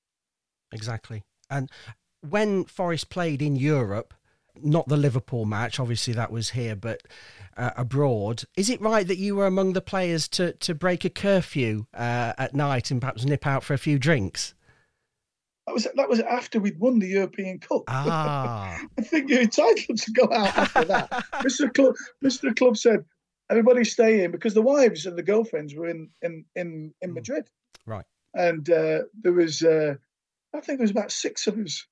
Exactly. 0.72 1.22
And 1.48 1.70
when 2.28 2.64
Forest 2.64 3.10
played 3.10 3.40
in 3.40 3.54
Europe, 3.54 4.12
not 4.62 4.88
the 4.88 4.96
Liverpool 4.96 5.44
match, 5.44 5.80
obviously 5.80 6.14
that 6.14 6.30
was 6.30 6.50
here, 6.50 6.76
but 6.76 7.02
uh, 7.56 7.70
abroad, 7.76 8.44
is 8.56 8.70
it 8.70 8.80
right 8.80 9.06
that 9.06 9.18
you 9.18 9.36
were 9.36 9.46
among 9.46 9.72
the 9.72 9.80
players 9.80 10.28
to, 10.28 10.52
to 10.54 10.74
break 10.74 11.04
a 11.04 11.10
curfew 11.10 11.86
uh, 11.94 12.32
at 12.38 12.54
night 12.54 12.90
and 12.90 13.00
perhaps 13.00 13.24
nip 13.24 13.46
out 13.46 13.64
for 13.64 13.74
a 13.74 13.78
few 13.78 13.98
drinks? 13.98 14.54
That 15.66 15.72
was 15.72 15.88
that 15.96 16.08
was 16.10 16.20
after 16.20 16.60
we'd 16.60 16.78
won 16.78 16.98
the 16.98 17.08
European 17.08 17.58
Cup. 17.58 17.84
Ah, 17.88 18.78
I 18.98 19.00
think 19.00 19.30
you're 19.30 19.40
entitled 19.40 19.96
to 19.98 20.12
go 20.12 20.24
out 20.24 20.58
after 20.58 20.84
that. 20.84 21.10
Mr. 21.42 21.72
Clough, 21.72 21.94
Mr. 22.22 22.54
Clough 22.54 22.74
said, 22.74 23.02
everybody 23.48 23.82
stay 23.84 24.24
in 24.24 24.30
because 24.30 24.52
the 24.52 24.60
wives 24.60 25.06
and 25.06 25.16
the 25.16 25.22
girlfriends 25.22 25.74
were 25.74 25.88
in 25.88 26.10
in 26.20 26.44
in, 26.54 26.92
in 27.00 27.10
Mm. 27.12 27.14
Madrid. 27.14 27.48
Right. 27.86 28.04
And 28.34 28.68
uh, 28.68 29.04
there 29.22 29.32
was, 29.32 29.62
uh, 29.62 29.94
I 30.54 30.60
think 30.60 30.78
there 30.78 30.84
was 30.84 30.90
about 30.90 31.12
six 31.12 31.46
of 31.46 31.56
us. 31.56 31.86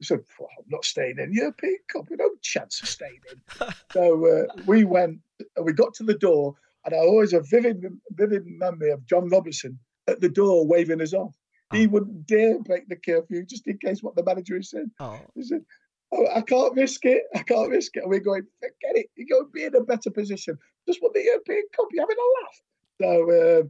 We 0.00 0.04
said, 0.06 0.20
well, 0.38 0.48
I'm 0.58 0.64
not 0.68 0.84
staying 0.84 1.18
in 1.18 1.32
European 1.32 1.78
Cup. 1.90 2.04
We 2.10 2.16
no 2.16 2.30
chance 2.42 2.82
of 2.82 2.88
staying 2.88 3.20
in. 3.32 3.68
so 3.92 4.26
uh, 4.26 4.62
we 4.66 4.84
went. 4.84 5.20
and 5.56 5.64
We 5.64 5.72
got 5.72 5.94
to 5.94 6.04
the 6.04 6.14
door, 6.18 6.54
and 6.84 6.94
I 6.94 6.98
always 6.98 7.32
have 7.32 7.48
vivid 7.48 7.82
vivid 8.10 8.44
memory 8.46 8.90
of 8.90 9.06
John 9.06 9.28
Robertson 9.28 9.78
at 10.06 10.20
the 10.20 10.28
door 10.28 10.66
waving 10.66 11.00
us 11.00 11.14
off. 11.14 11.34
He 11.72 11.86
Oh. 11.86 11.90
wouldn't 11.90 12.26
dare 12.26 12.60
break 12.60 12.88
the 12.88 12.96
curfew 12.96 13.44
just 13.44 13.66
in 13.66 13.78
case 13.78 14.02
what 14.02 14.14
the 14.16 14.22
manager 14.22 14.54
had 14.54 14.64
said. 14.66 14.90
oh, 15.00 15.18
He 15.34 15.42
said, 15.42 15.64
oh, 16.12 16.26
I 16.32 16.42
can't 16.42 16.74
risk 16.76 17.04
it. 17.04 17.24
I 17.34 17.42
can't 17.42 17.70
risk 17.70 17.96
it. 17.96 18.02
And 18.04 18.10
we're 18.10 18.20
going, 18.20 18.46
forget 18.60 18.96
it. 19.02 19.06
You 19.16 19.26
go 19.26 19.46
be 19.52 19.64
in 19.64 19.74
a 19.74 19.80
better 19.80 20.10
position. 20.10 20.56
Just 20.86 21.02
won 21.02 21.10
the 21.14 21.22
European 21.24 21.64
Cup. 21.74 21.86
You're 21.90 22.04
having 22.04 22.16
a 22.18 22.30
laugh. 22.44 22.62
So, 23.00 23.30
uh, 23.30 23.62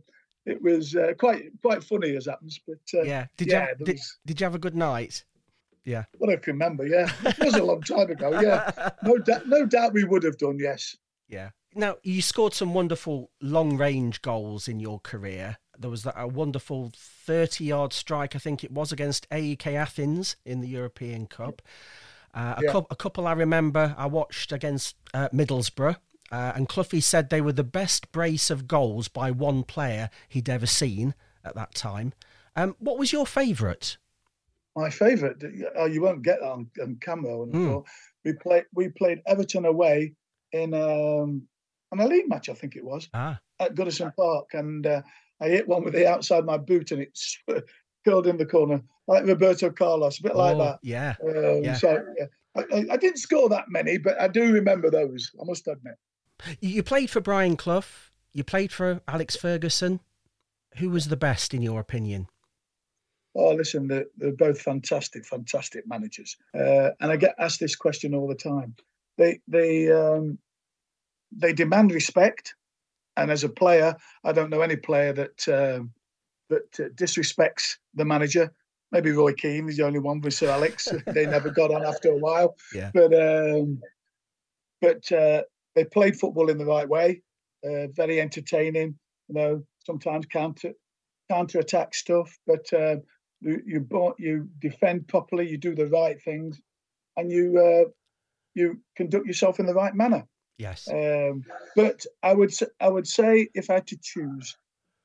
it 0.45 0.62
was 0.62 0.95
uh, 0.95 1.14
quite 1.18 1.45
quite 1.62 1.83
funny 1.83 2.14
as 2.16 2.26
happens. 2.26 2.61
But 2.66 3.00
uh, 3.00 3.02
yeah, 3.02 3.26
did 3.37 3.49
yeah, 3.49 3.54
you 3.62 3.66
have, 3.68 3.78
did, 3.78 3.95
was, 3.95 4.18
did 4.26 4.40
you 4.40 4.45
have 4.45 4.54
a 4.54 4.59
good 4.61 4.76
night? 4.76 5.25
Yeah, 5.87 6.05
what 6.19 6.28
I 6.31 6.37
can 6.37 6.52
remember. 6.55 6.87
Yeah, 6.87 7.11
it 7.25 7.38
was 7.38 7.55
a 7.55 7.62
long 7.64 7.81
time 7.81 8.11
ago. 8.11 8.38
Yeah, 8.40 8.90
no 9.05 9.16
doubt, 9.28 9.47
no 9.49 9.64
doubt 9.64 9.93
we 9.95 10.05
would 10.05 10.25
have 10.25 10.37
done. 10.37 10.59
Yes. 10.59 10.97
Yeah. 11.28 11.50
Now 11.75 11.97
you 12.02 12.21
scored 12.23 12.55
some 12.55 12.75
wonderful 12.75 13.31
long 13.40 13.76
range 13.76 14.21
goals 14.23 14.66
in 14.69 14.81
your 14.81 14.99
career. 14.99 15.59
There 15.78 15.90
was 15.90 16.02
that 16.05 16.14
a 16.16 16.26
wonderful 16.26 16.93
thirty-yard 16.97 17.93
strike, 17.93 18.35
I 18.35 18.38
think 18.38 18.64
it 18.64 18.73
was, 18.73 18.93
against 18.93 19.28
AEK 19.31 19.66
Athens 19.75 20.37
in 20.45 20.61
the 20.61 20.69
European 20.69 21.26
Cup. 21.26 21.62
Uh, 22.35 22.55
a, 22.59 22.62
Yeah. 22.64 22.81
a 22.90 22.97
couple 22.97 23.26
I 23.26 23.33
remember 23.33 23.95
I 23.97 24.07
watched 24.07 24.52
against 24.52 24.97
uh, 25.14 25.28
Middlesbrough, 25.35 25.97
uh, 26.33 26.52
and 26.55 26.69
Cloughie 26.69 27.00
said 27.00 27.28
they 27.31 27.40
were 27.40 27.52
the 27.52 27.62
best 27.64 28.11
brace 28.11 28.50
of 28.50 28.66
goals 28.66 29.09
by 29.09 29.31
one 29.31 29.62
player 29.62 30.11
he'd 30.28 30.49
ever 30.49 30.66
seen 30.66 31.14
at 31.45 31.55
that 31.55 31.75
time. 31.75 32.12
Um, 32.57 32.75
what 32.78 32.99
was 32.99 33.12
your 33.12 33.26
favourite? 33.26 33.99
My 34.76 34.90
favourite. 34.90 35.37
Oh, 35.75 35.87
you 35.87 36.02
won't 36.02 36.23
get 36.23 36.40
that 36.40 36.50
on, 36.50 36.71
on 36.80 36.99
camera. 37.00 37.42
And 37.42 37.54
Hmm. 37.54 37.78
We 38.25 38.33
played 38.35 38.64
we 38.75 38.88
played 38.88 39.23
Everton 39.26 39.64
away 39.64 40.12
in 40.52 40.75
um, 40.75 41.42
on 41.92 42.00
a 42.00 42.06
league 42.06 42.28
match, 42.28 42.49
I 42.49 42.54
think 42.54 42.76
it 42.76 42.85
was. 42.85 43.09
Ah, 43.14 43.38
at 43.61 43.75
Goodison 43.75 44.14
Park, 44.16 44.47
and 44.52 44.87
uh, 44.87 45.02
I 45.40 45.49
hit 45.49 45.68
one 45.68 45.85
with 45.85 45.95
the 45.95 46.09
outside 46.09 46.45
my 46.45 46.59
boot, 46.59 46.90
and 46.90 47.02
it 47.02 47.18
curled 48.04 48.26
in 48.26 48.37
the 48.37 48.47
corner 48.47 48.83
like 49.06 49.25
Roberto 49.25 49.71
Carlos, 49.71 50.18
a 50.18 50.23
bit 50.23 50.37
like 50.37 50.56
oh, 50.56 50.59
that. 50.59 50.78
yeah. 50.83 51.14
Um, 51.23 51.62
yeah. 51.62 51.75
So 51.75 52.02
yeah. 52.18 52.26
I, 52.56 52.87
I- 52.90 52.97
didn't 52.97 53.18
score 53.18 53.49
that 53.50 53.66
many, 53.68 53.99
but 53.99 54.21
I 54.21 54.28
do 54.28 54.52
remember 54.52 54.90
those. 54.90 55.30
I 55.40 55.45
must 55.45 55.68
admit. 55.68 55.95
You 56.61 56.71
you 56.71 56.83
played 56.83 57.11
for 57.11 57.21
Brian 57.21 57.56
Clough. 57.56 57.85
You 58.33 58.45
played 58.45 58.73
for 58.73 59.00
Alex 59.09 59.37
Ferguson. 59.37 60.00
Who 60.78 60.90
was 60.90 61.09
the 61.09 61.16
best 61.16 61.54
in 61.54 61.62
your 61.62 61.80
opinion? 61.80 62.28
Oh, 63.38 63.52
listen, 63.52 63.87
they're, 63.87 64.07
they're 64.16 64.33
both 64.33 64.61
fantastic, 64.61 65.26
fantastic 65.26 65.87
managers, 65.87 66.37
uh, 66.55 66.90
and 67.00 67.12
I 67.12 67.16
get 67.16 67.35
asked 67.38 67.61
this 67.61 67.76
question 67.76 68.14
all 68.14 68.26
the 68.26 68.35
time. 68.35 68.75
They 69.19 69.40
they 69.47 69.93
um, 69.93 70.38
they 71.33 71.52
demand 71.52 71.93
respect, 71.93 72.55
and 73.16 73.31
as 73.31 73.45
a 73.45 73.49
player, 73.49 73.95
I 74.25 74.33
don't 74.33 74.49
know 74.50 74.62
any 74.62 74.76
player 74.76 75.12
that 75.12 75.49
um, 75.49 75.93
that 76.49 76.81
uh, 76.81 76.88
disrespects 76.95 77.76
the 77.95 78.05
manager. 78.05 78.52
Maybe 78.93 79.11
Roy 79.11 79.33
Keane 79.35 79.69
is 79.69 79.76
the 79.76 79.85
only 79.85 79.99
one 79.99 80.21
with 80.21 80.35
Sir 80.35 80.49
Alex. 80.49 80.88
they 81.07 81.26
never 81.26 81.50
got 81.50 81.73
on 81.73 81.85
after 81.85 82.11
a 82.11 82.16
while, 82.16 82.57
Yeah. 82.75 82.90
but 82.95 83.12
um, 83.12 83.81
but 84.81 85.11
uh, 85.12 85.43
they 85.75 85.85
played 85.85 86.19
football 86.19 86.49
in 86.49 86.57
the 86.59 86.64
right 86.64 86.88
way, 86.88 87.23
uh, 87.69 87.88
very 87.88 88.21
entertaining. 88.21 88.99
You 89.28 89.35
know, 89.35 89.62
sometimes 89.85 90.25
counter 90.26 90.73
counter 91.31 91.59
attack 91.59 91.95
stuff, 91.95 92.38
but 92.47 92.73
uh, 92.73 92.97
you 93.40 93.62
you, 93.66 94.14
you 94.19 94.49
defend 94.61 95.09
properly, 95.09 95.49
you 95.49 95.59
do 95.59 95.75
the 95.75 95.87
right 95.87 96.21
things, 96.23 96.61
and 97.16 97.31
you 97.31 97.59
uh, 97.59 97.90
you 98.55 98.81
conduct 98.97 99.26
yourself 99.26 99.61
in 99.61 99.66
the 99.66 99.75
right 99.75 99.95
manner. 99.95 100.26
Yes. 100.59 100.88
Um, 100.90 101.45
but 101.75 102.05
I 102.23 102.33
would 102.33 102.52
I 102.81 102.88
would 102.88 103.07
say 103.07 103.49
if 103.55 103.71
I 103.71 103.75
had 103.75 103.87
to 103.88 103.99
choose 104.00 104.57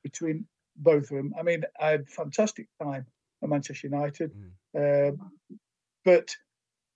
between 0.02 0.46
both 0.76 1.04
of 1.04 1.16
them, 1.16 1.34
I 1.38 1.42
mean 1.42 1.64
I 1.80 1.90
had 1.90 2.08
fantastic 2.08 2.68
time 2.82 3.06
at 3.42 3.48
Manchester 3.48 3.88
United, 3.88 4.32
um, 4.76 5.30
but 6.04 6.34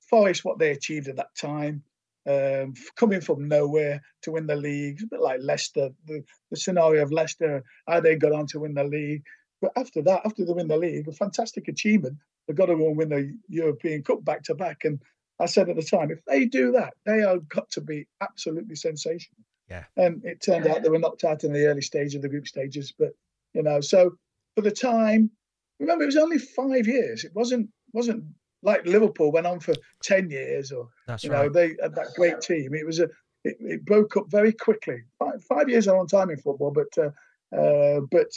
Forest 0.09 0.45
what 0.45 0.59
they 0.59 0.71
achieved 0.71 1.09
at 1.09 1.17
that 1.17 1.35
time, 1.37 1.83
um, 2.27 2.75
coming 2.97 3.21
from 3.21 3.49
nowhere 3.49 4.01
to 4.23 4.33
win 4.33 4.47
the 4.47 4.57
league, 4.57 5.01
a 5.03 5.07
bit 5.07 5.21
like 5.21 5.41
Leicester, 5.43 5.91
the, 6.07 6.25
the 6.51 6.57
scenario 6.57 7.03
of 7.03 7.13
Leicester, 7.13 7.63
how 7.87 8.01
they 8.01 8.17
got 8.17 8.33
on 8.33 8.47
to 8.49 8.61
win 8.61 8.75
the 8.75 8.85
league. 8.85 9.25
But 9.67 9.81
after 9.81 10.01
that, 10.03 10.21
after 10.25 10.45
they 10.45 10.53
win 10.53 10.69
the 10.69 10.77
league, 10.77 11.09
a 11.09 11.13
fantastic 11.13 11.67
achievement. 11.67 12.19
They've 12.47 12.57
got 12.57 12.67
to 12.67 12.77
go 12.77 12.87
and 12.87 12.97
win 12.97 13.09
the 13.09 13.37
European 13.49 14.05
Cup 14.05 14.25
back 14.25 14.45
to 14.45 14.55
back. 14.55 14.85
And 14.85 15.01
I 15.41 15.47
said 15.47 15.69
at 15.69 15.75
the 15.75 15.83
time, 15.83 16.13
if 16.13 16.25
they 16.25 16.45
do 16.45 16.71
that, 16.73 16.95
they 17.05 17.25
are 17.25 17.39
got 17.39 17.69
to 17.71 17.81
be 17.81 18.07
absolutely 18.21 18.77
sensational. 18.77 19.43
Yeah. 19.69 19.85
And 19.97 20.25
it 20.25 20.41
turned 20.41 20.69
out 20.69 20.85
they 20.85 20.89
were 20.89 21.01
knocked 21.01 21.25
out 21.25 21.43
in 21.43 21.53
the 21.53 21.67
early 21.67 21.81
stage 21.81 22.15
of 22.15 22.23
the 22.23 22.29
group 22.29 22.47
stages. 22.47 22.95
But 22.97 23.11
you 23.55 23.65
know, 23.65 23.81
so 23.81 24.17
for 24.55 24.61
the 24.61 24.71
time, 24.71 25.33
remember 25.81 26.05
it 26.05 26.15
was 26.15 26.17
only 26.17 26.39
five 26.39 26.87
years. 26.87 27.25
It 27.25 27.33
wasn't 27.35 27.69
wasn't 27.93 28.23
like 28.63 28.87
Liverpool 28.87 29.33
went 29.33 29.49
on 29.49 29.59
for 29.59 29.75
ten 30.01 30.31
years 30.31 30.71
or 30.71 30.91
That's 31.09 31.25
you 31.25 31.33
right. 31.33 31.47
know 31.47 31.49
they 31.49 31.75
had 31.83 31.97
that 31.97 32.15
great 32.15 32.41
team. 32.41 32.73
It 32.73 32.87
was 32.87 33.01
a 33.01 33.09
it, 33.43 33.57
it 33.59 33.85
broke 33.85 34.17
up 34.17 34.27
very 34.29 34.53
quickly. 34.53 35.03
Five, 35.19 35.43
five 35.43 35.69
years 35.69 35.85
is 35.85 35.89
a 35.89 35.95
long 35.95 36.07
time 36.07 36.31
in 36.31 36.37
football, 36.37 36.71
but 36.71 36.97
uh, 36.97 37.11
uh, 37.57 38.03
but 38.13 38.31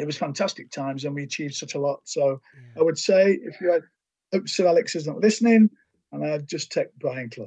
it 0.00 0.06
was 0.06 0.16
fantastic 0.16 0.70
times 0.70 1.04
and 1.04 1.14
we 1.14 1.22
achieved 1.22 1.54
such 1.54 1.74
a 1.74 1.80
lot. 1.80 2.00
So 2.04 2.40
I 2.78 2.82
would 2.82 2.98
say 2.98 3.38
if 3.42 3.60
you 3.60 3.72
had 3.72 3.82
hope 4.32 4.48
Sir 4.48 4.66
Alex 4.66 4.94
is 4.94 5.06
not 5.06 5.18
listening, 5.18 5.70
and 6.12 6.24
I'd 6.24 6.46
just 6.46 6.72
take 6.72 6.88
Brian 6.98 7.30
Clough. 7.30 7.46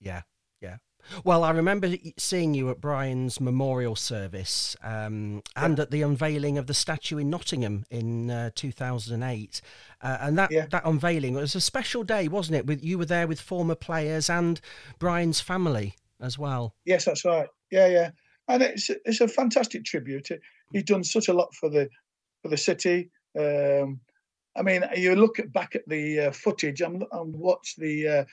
Yeah, 0.00 0.22
yeah. 0.60 0.76
Well, 1.22 1.44
I 1.44 1.50
remember 1.50 1.88
seeing 2.16 2.54
you 2.54 2.70
at 2.70 2.80
Brian's 2.80 3.40
memorial 3.40 3.94
service 3.94 4.74
um, 4.82 5.42
and 5.54 5.78
at 5.78 5.90
the 5.90 6.02
unveiling 6.02 6.56
of 6.56 6.66
the 6.66 6.74
statue 6.74 7.18
in 7.18 7.30
Nottingham 7.30 7.84
in 7.90 8.30
uh, 8.30 8.50
2008. 8.54 9.60
Uh, 10.00 10.18
and 10.20 10.38
that, 10.38 10.50
Yeah. 10.50 10.66
that 10.70 10.82
unveiling 10.84 11.34
was 11.34 11.54
a 11.54 11.60
special 11.60 12.04
day, 12.04 12.26
wasn't 12.28 12.56
it? 12.56 12.66
With 12.66 12.82
You 12.82 12.98
were 12.98 13.04
there 13.04 13.26
with 13.26 13.40
former 13.40 13.74
players 13.74 14.30
and 14.30 14.60
Brian's 14.98 15.40
family 15.40 15.96
as 16.20 16.38
well. 16.38 16.74
Yes, 16.84 17.04
that's 17.04 17.24
right. 17.24 17.48
Yeah, 17.70 17.88
yeah, 17.88 18.10
and 18.48 18.62
it's 18.62 18.90
it's 19.04 19.20
a 19.20 19.28
fantastic 19.28 19.84
tribute. 19.84 20.30
He's 20.72 20.84
done 20.84 21.04
such 21.04 21.28
a 21.28 21.34
lot 21.34 21.54
for 21.54 21.68
the 21.68 21.88
for 22.42 22.48
the 22.48 22.56
city. 22.56 23.10
Um, 23.38 24.00
I 24.56 24.62
mean, 24.62 24.84
you 24.96 25.16
look 25.16 25.38
at 25.38 25.52
back 25.52 25.74
at 25.74 25.88
the 25.88 26.20
uh, 26.20 26.30
footage 26.30 26.80
and, 26.80 27.04
and 27.12 27.34
watch 27.34 27.74
the 27.76 28.08
uh, 28.08 28.24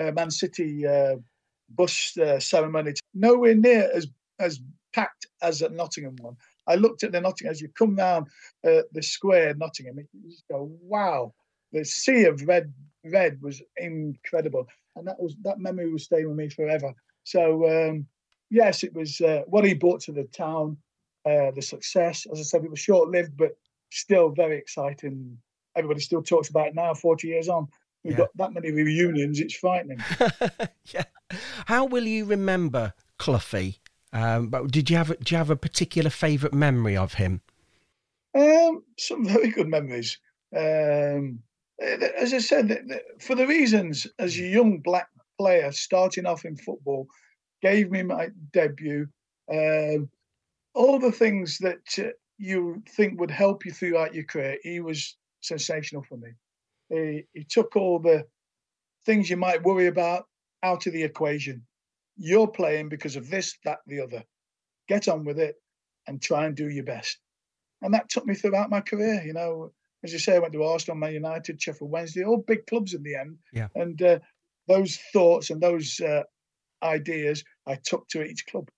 uh, 0.00 0.12
Man 0.12 0.30
City 0.30 0.86
uh, 0.86 1.16
bus 1.70 2.16
uh, 2.18 2.38
ceremony. 2.38 2.92
Nowhere 3.14 3.54
near 3.54 3.90
as 3.94 4.06
as 4.38 4.60
packed 4.92 5.26
as 5.42 5.62
at 5.62 5.72
Nottingham 5.72 6.16
one. 6.20 6.36
I 6.66 6.76
looked 6.76 7.02
at 7.02 7.12
the 7.12 7.20
Nottingham 7.20 7.52
as 7.52 7.60
you 7.60 7.68
come 7.76 7.96
down 7.96 8.26
uh, 8.66 8.82
the 8.92 9.02
square 9.02 9.50
in 9.50 9.58
Nottingham. 9.58 9.98
You 9.98 10.30
just 10.30 10.44
go, 10.50 10.70
wow! 10.80 11.34
The 11.72 11.84
sea 11.84 12.24
of 12.24 12.46
red 12.46 12.72
red 13.04 13.40
was 13.42 13.60
incredible, 13.76 14.66
and 14.96 15.06
that 15.08 15.20
was 15.20 15.34
that 15.42 15.58
memory 15.58 15.90
will 15.90 15.98
stay 15.98 16.24
with 16.24 16.36
me 16.36 16.48
forever. 16.48 16.92
So 17.24 17.88
um, 17.88 18.06
yes, 18.50 18.84
it 18.84 18.94
was 18.94 19.20
what 19.46 19.64
he 19.64 19.74
brought 19.74 20.02
to 20.02 20.12
the 20.12 20.24
town, 20.24 20.76
uh, 21.24 21.50
the 21.52 21.62
success. 21.62 22.26
As 22.30 22.38
I 22.38 22.42
said, 22.42 22.64
it 22.64 22.70
was 22.70 22.80
short 22.80 23.08
lived, 23.10 23.36
but 23.36 23.56
still 23.90 24.30
very 24.30 24.56
exciting. 24.58 25.38
Everybody 25.76 26.00
still 26.00 26.22
talks 26.22 26.48
about 26.48 26.68
it 26.68 26.74
now, 26.74 26.94
forty 26.94 27.28
years 27.28 27.48
on. 27.48 27.68
We've 28.04 28.12
Yeah. 28.12 28.18
got 28.18 28.36
that 28.36 28.52
many 28.54 28.70
reunions; 28.70 29.40
it's 29.40 29.54
frightening. 29.54 29.98
yeah. 30.92 31.04
How 31.66 31.84
will 31.86 32.04
you 32.06 32.24
remember 32.24 32.92
Cloughie? 33.18 33.80
Um, 34.12 34.48
but 34.48 34.70
did 34.70 34.90
you 34.90 34.96
have 34.96 35.08
do 35.20 35.34
you 35.34 35.38
have 35.38 35.50
a 35.50 35.56
particular 35.56 36.10
favourite 36.10 36.54
memory 36.54 36.96
of 36.96 37.14
him? 37.14 37.40
Um, 38.36 38.82
some 38.98 39.24
very 39.26 39.50
good 39.50 39.68
memories. 39.68 40.18
Um, 40.56 41.40
as 41.80 42.32
I 42.32 42.38
said, 42.38 43.00
for 43.20 43.34
the 43.34 43.46
reasons 43.46 44.06
as 44.18 44.36
a 44.38 44.42
young 44.42 44.78
black 44.78 45.08
player 45.38 45.72
starting 45.72 46.26
off 46.26 46.44
in 46.44 46.56
football, 46.56 47.08
gave 47.62 47.90
me 47.90 48.02
my 48.02 48.28
debut. 48.52 49.08
Um, 49.52 50.08
all 50.74 50.98
the 50.98 51.12
things 51.12 51.58
that 51.58 51.98
uh, 51.98 52.10
you 52.38 52.82
think 52.88 53.20
would 53.20 53.30
help 53.30 53.64
you 53.64 53.72
throughout 53.72 54.14
your 54.14 54.24
career, 54.24 54.58
he 54.62 54.80
was 54.80 55.16
sensational 55.40 56.02
for 56.02 56.16
me. 56.16 56.30
He, 56.88 57.24
he 57.32 57.44
took 57.44 57.76
all 57.76 57.98
the 57.98 58.26
things 59.06 59.30
you 59.30 59.36
might 59.36 59.62
worry 59.62 59.86
about 59.86 60.24
out 60.62 60.86
of 60.86 60.92
the 60.92 61.02
equation. 61.02 61.64
You're 62.16 62.48
playing 62.48 62.88
because 62.88 63.16
of 63.16 63.30
this, 63.30 63.56
that, 63.64 63.78
the 63.86 64.00
other. 64.00 64.24
Get 64.88 65.08
on 65.08 65.24
with 65.24 65.38
it 65.38 65.56
and 66.06 66.20
try 66.20 66.46
and 66.46 66.54
do 66.54 66.68
your 66.68 66.84
best 66.84 67.18
and 67.84 67.92
that 67.94 68.08
took 68.08 68.26
me 68.26 68.34
throughout 68.34 68.70
my 68.70 68.80
career. 68.80 69.22
You 69.24 69.34
know, 69.34 69.72
as 70.02 70.12
you 70.12 70.18
say, 70.18 70.36
I 70.36 70.38
went 70.38 70.54
to 70.54 70.64
Arsenal, 70.64 70.96
Man 70.96 71.12
United, 71.12 71.60
Sheffield 71.60 71.90
Wednesday, 71.90 72.24
all 72.24 72.38
big 72.38 72.66
clubs 72.66 72.94
in 72.94 73.02
the 73.02 73.14
end. 73.14 73.36
Yeah. 73.52 73.68
And 73.74 74.00
uh, 74.02 74.18
those 74.66 74.98
thoughts 75.12 75.50
and 75.50 75.60
those 75.60 76.00
uh, 76.00 76.22
ideas 76.82 77.44
I 77.66 77.78
took 77.84 78.08
to 78.08 78.24
each 78.24 78.46
club. 78.46 78.70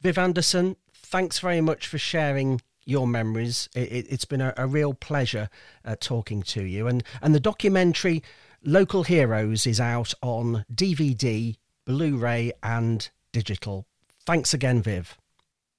Viv 0.00 0.18
Anderson, 0.18 0.76
thanks 1.04 1.38
very 1.38 1.60
much 1.60 1.86
for 1.86 1.98
sharing 1.98 2.60
your 2.84 3.06
memories. 3.06 3.68
It, 3.74 3.92
it, 3.92 4.06
it's 4.10 4.24
been 4.24 4.40
a, 4.40 4.54
a 4.56 4.66
real 4.66 4.94
pleasure 4.94 5.48
uh, 5.84 5.96
talking 6.00 6.42
to 6.42 6.62
you. 6.62 6.86
And, 6.86 7.02
and 7.22 7.34
the 7.34 7.40
documentary 7.40 8.22
Local 8.62 9.02
Heroes 9.02 9.66
is 9.66 9.80
out 9.80 10.14
on 10.22 10.64
DVD, 10.74 11.56
Blu 11.84 12.16
ray, 12.16 12.52
and 12.62 13.08
digital. 13.32 13.86
Thanks 14.26 14.54
again, 14.54 14.82
Viv. 14.82 15.18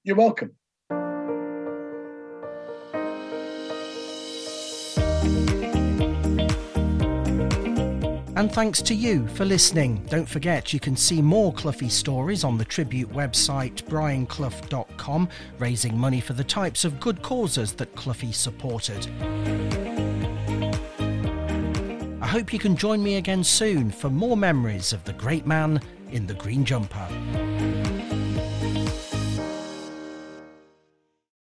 You're 0.04 0.16
welcome. 0.16 0.52
And 8.36 8.52
thanks 8.52 8.82
to 8.82 8.94
you 8.94 9.26
for 9.28 9.46
listening. 9.46 10.04
Don't 10.10 10.28
forget 10.28 10.74
you 10.74 10.78
can 10.78 10.94
see 10.94 11.22
more 11.22 11.54
Cloughie 11.54 11.88
stories 11.88 12.44
on 12.44 12.58
the 12.58 12.66
Tribute 12.66 13.10
website 13.10 13.82
brianclough.com, 13.84 15.28
raising 15.58 15.96
money 15.96 16.20
for 16.20 16.34
the 16.34 16.44
types 16.44 16.84
of 16.84 17.00
good 17.00 17.22
causes 17.22 17.72
that 17.72 17.96
Cloughie 17.96 18.32
supported. 18.32 19.08
I 22.20 22.26
hope 22.26 22.52
you 22.52 22.58
can 22.58 22.76
join 22.76 23.02
me 23.02 23.16
again 23.16 23.42
soon 23.42 23.90
for 23.90 24.10
more 24.10 24.36
memories 24.36 24.92
of 24.92 25.02
the 25.04 25.14
great 25.14 25.46
man 25.46 25.80
in 26.10 26.26
the 26.26 26.34
green 26.34 26.62
jumper. 26.62 27.08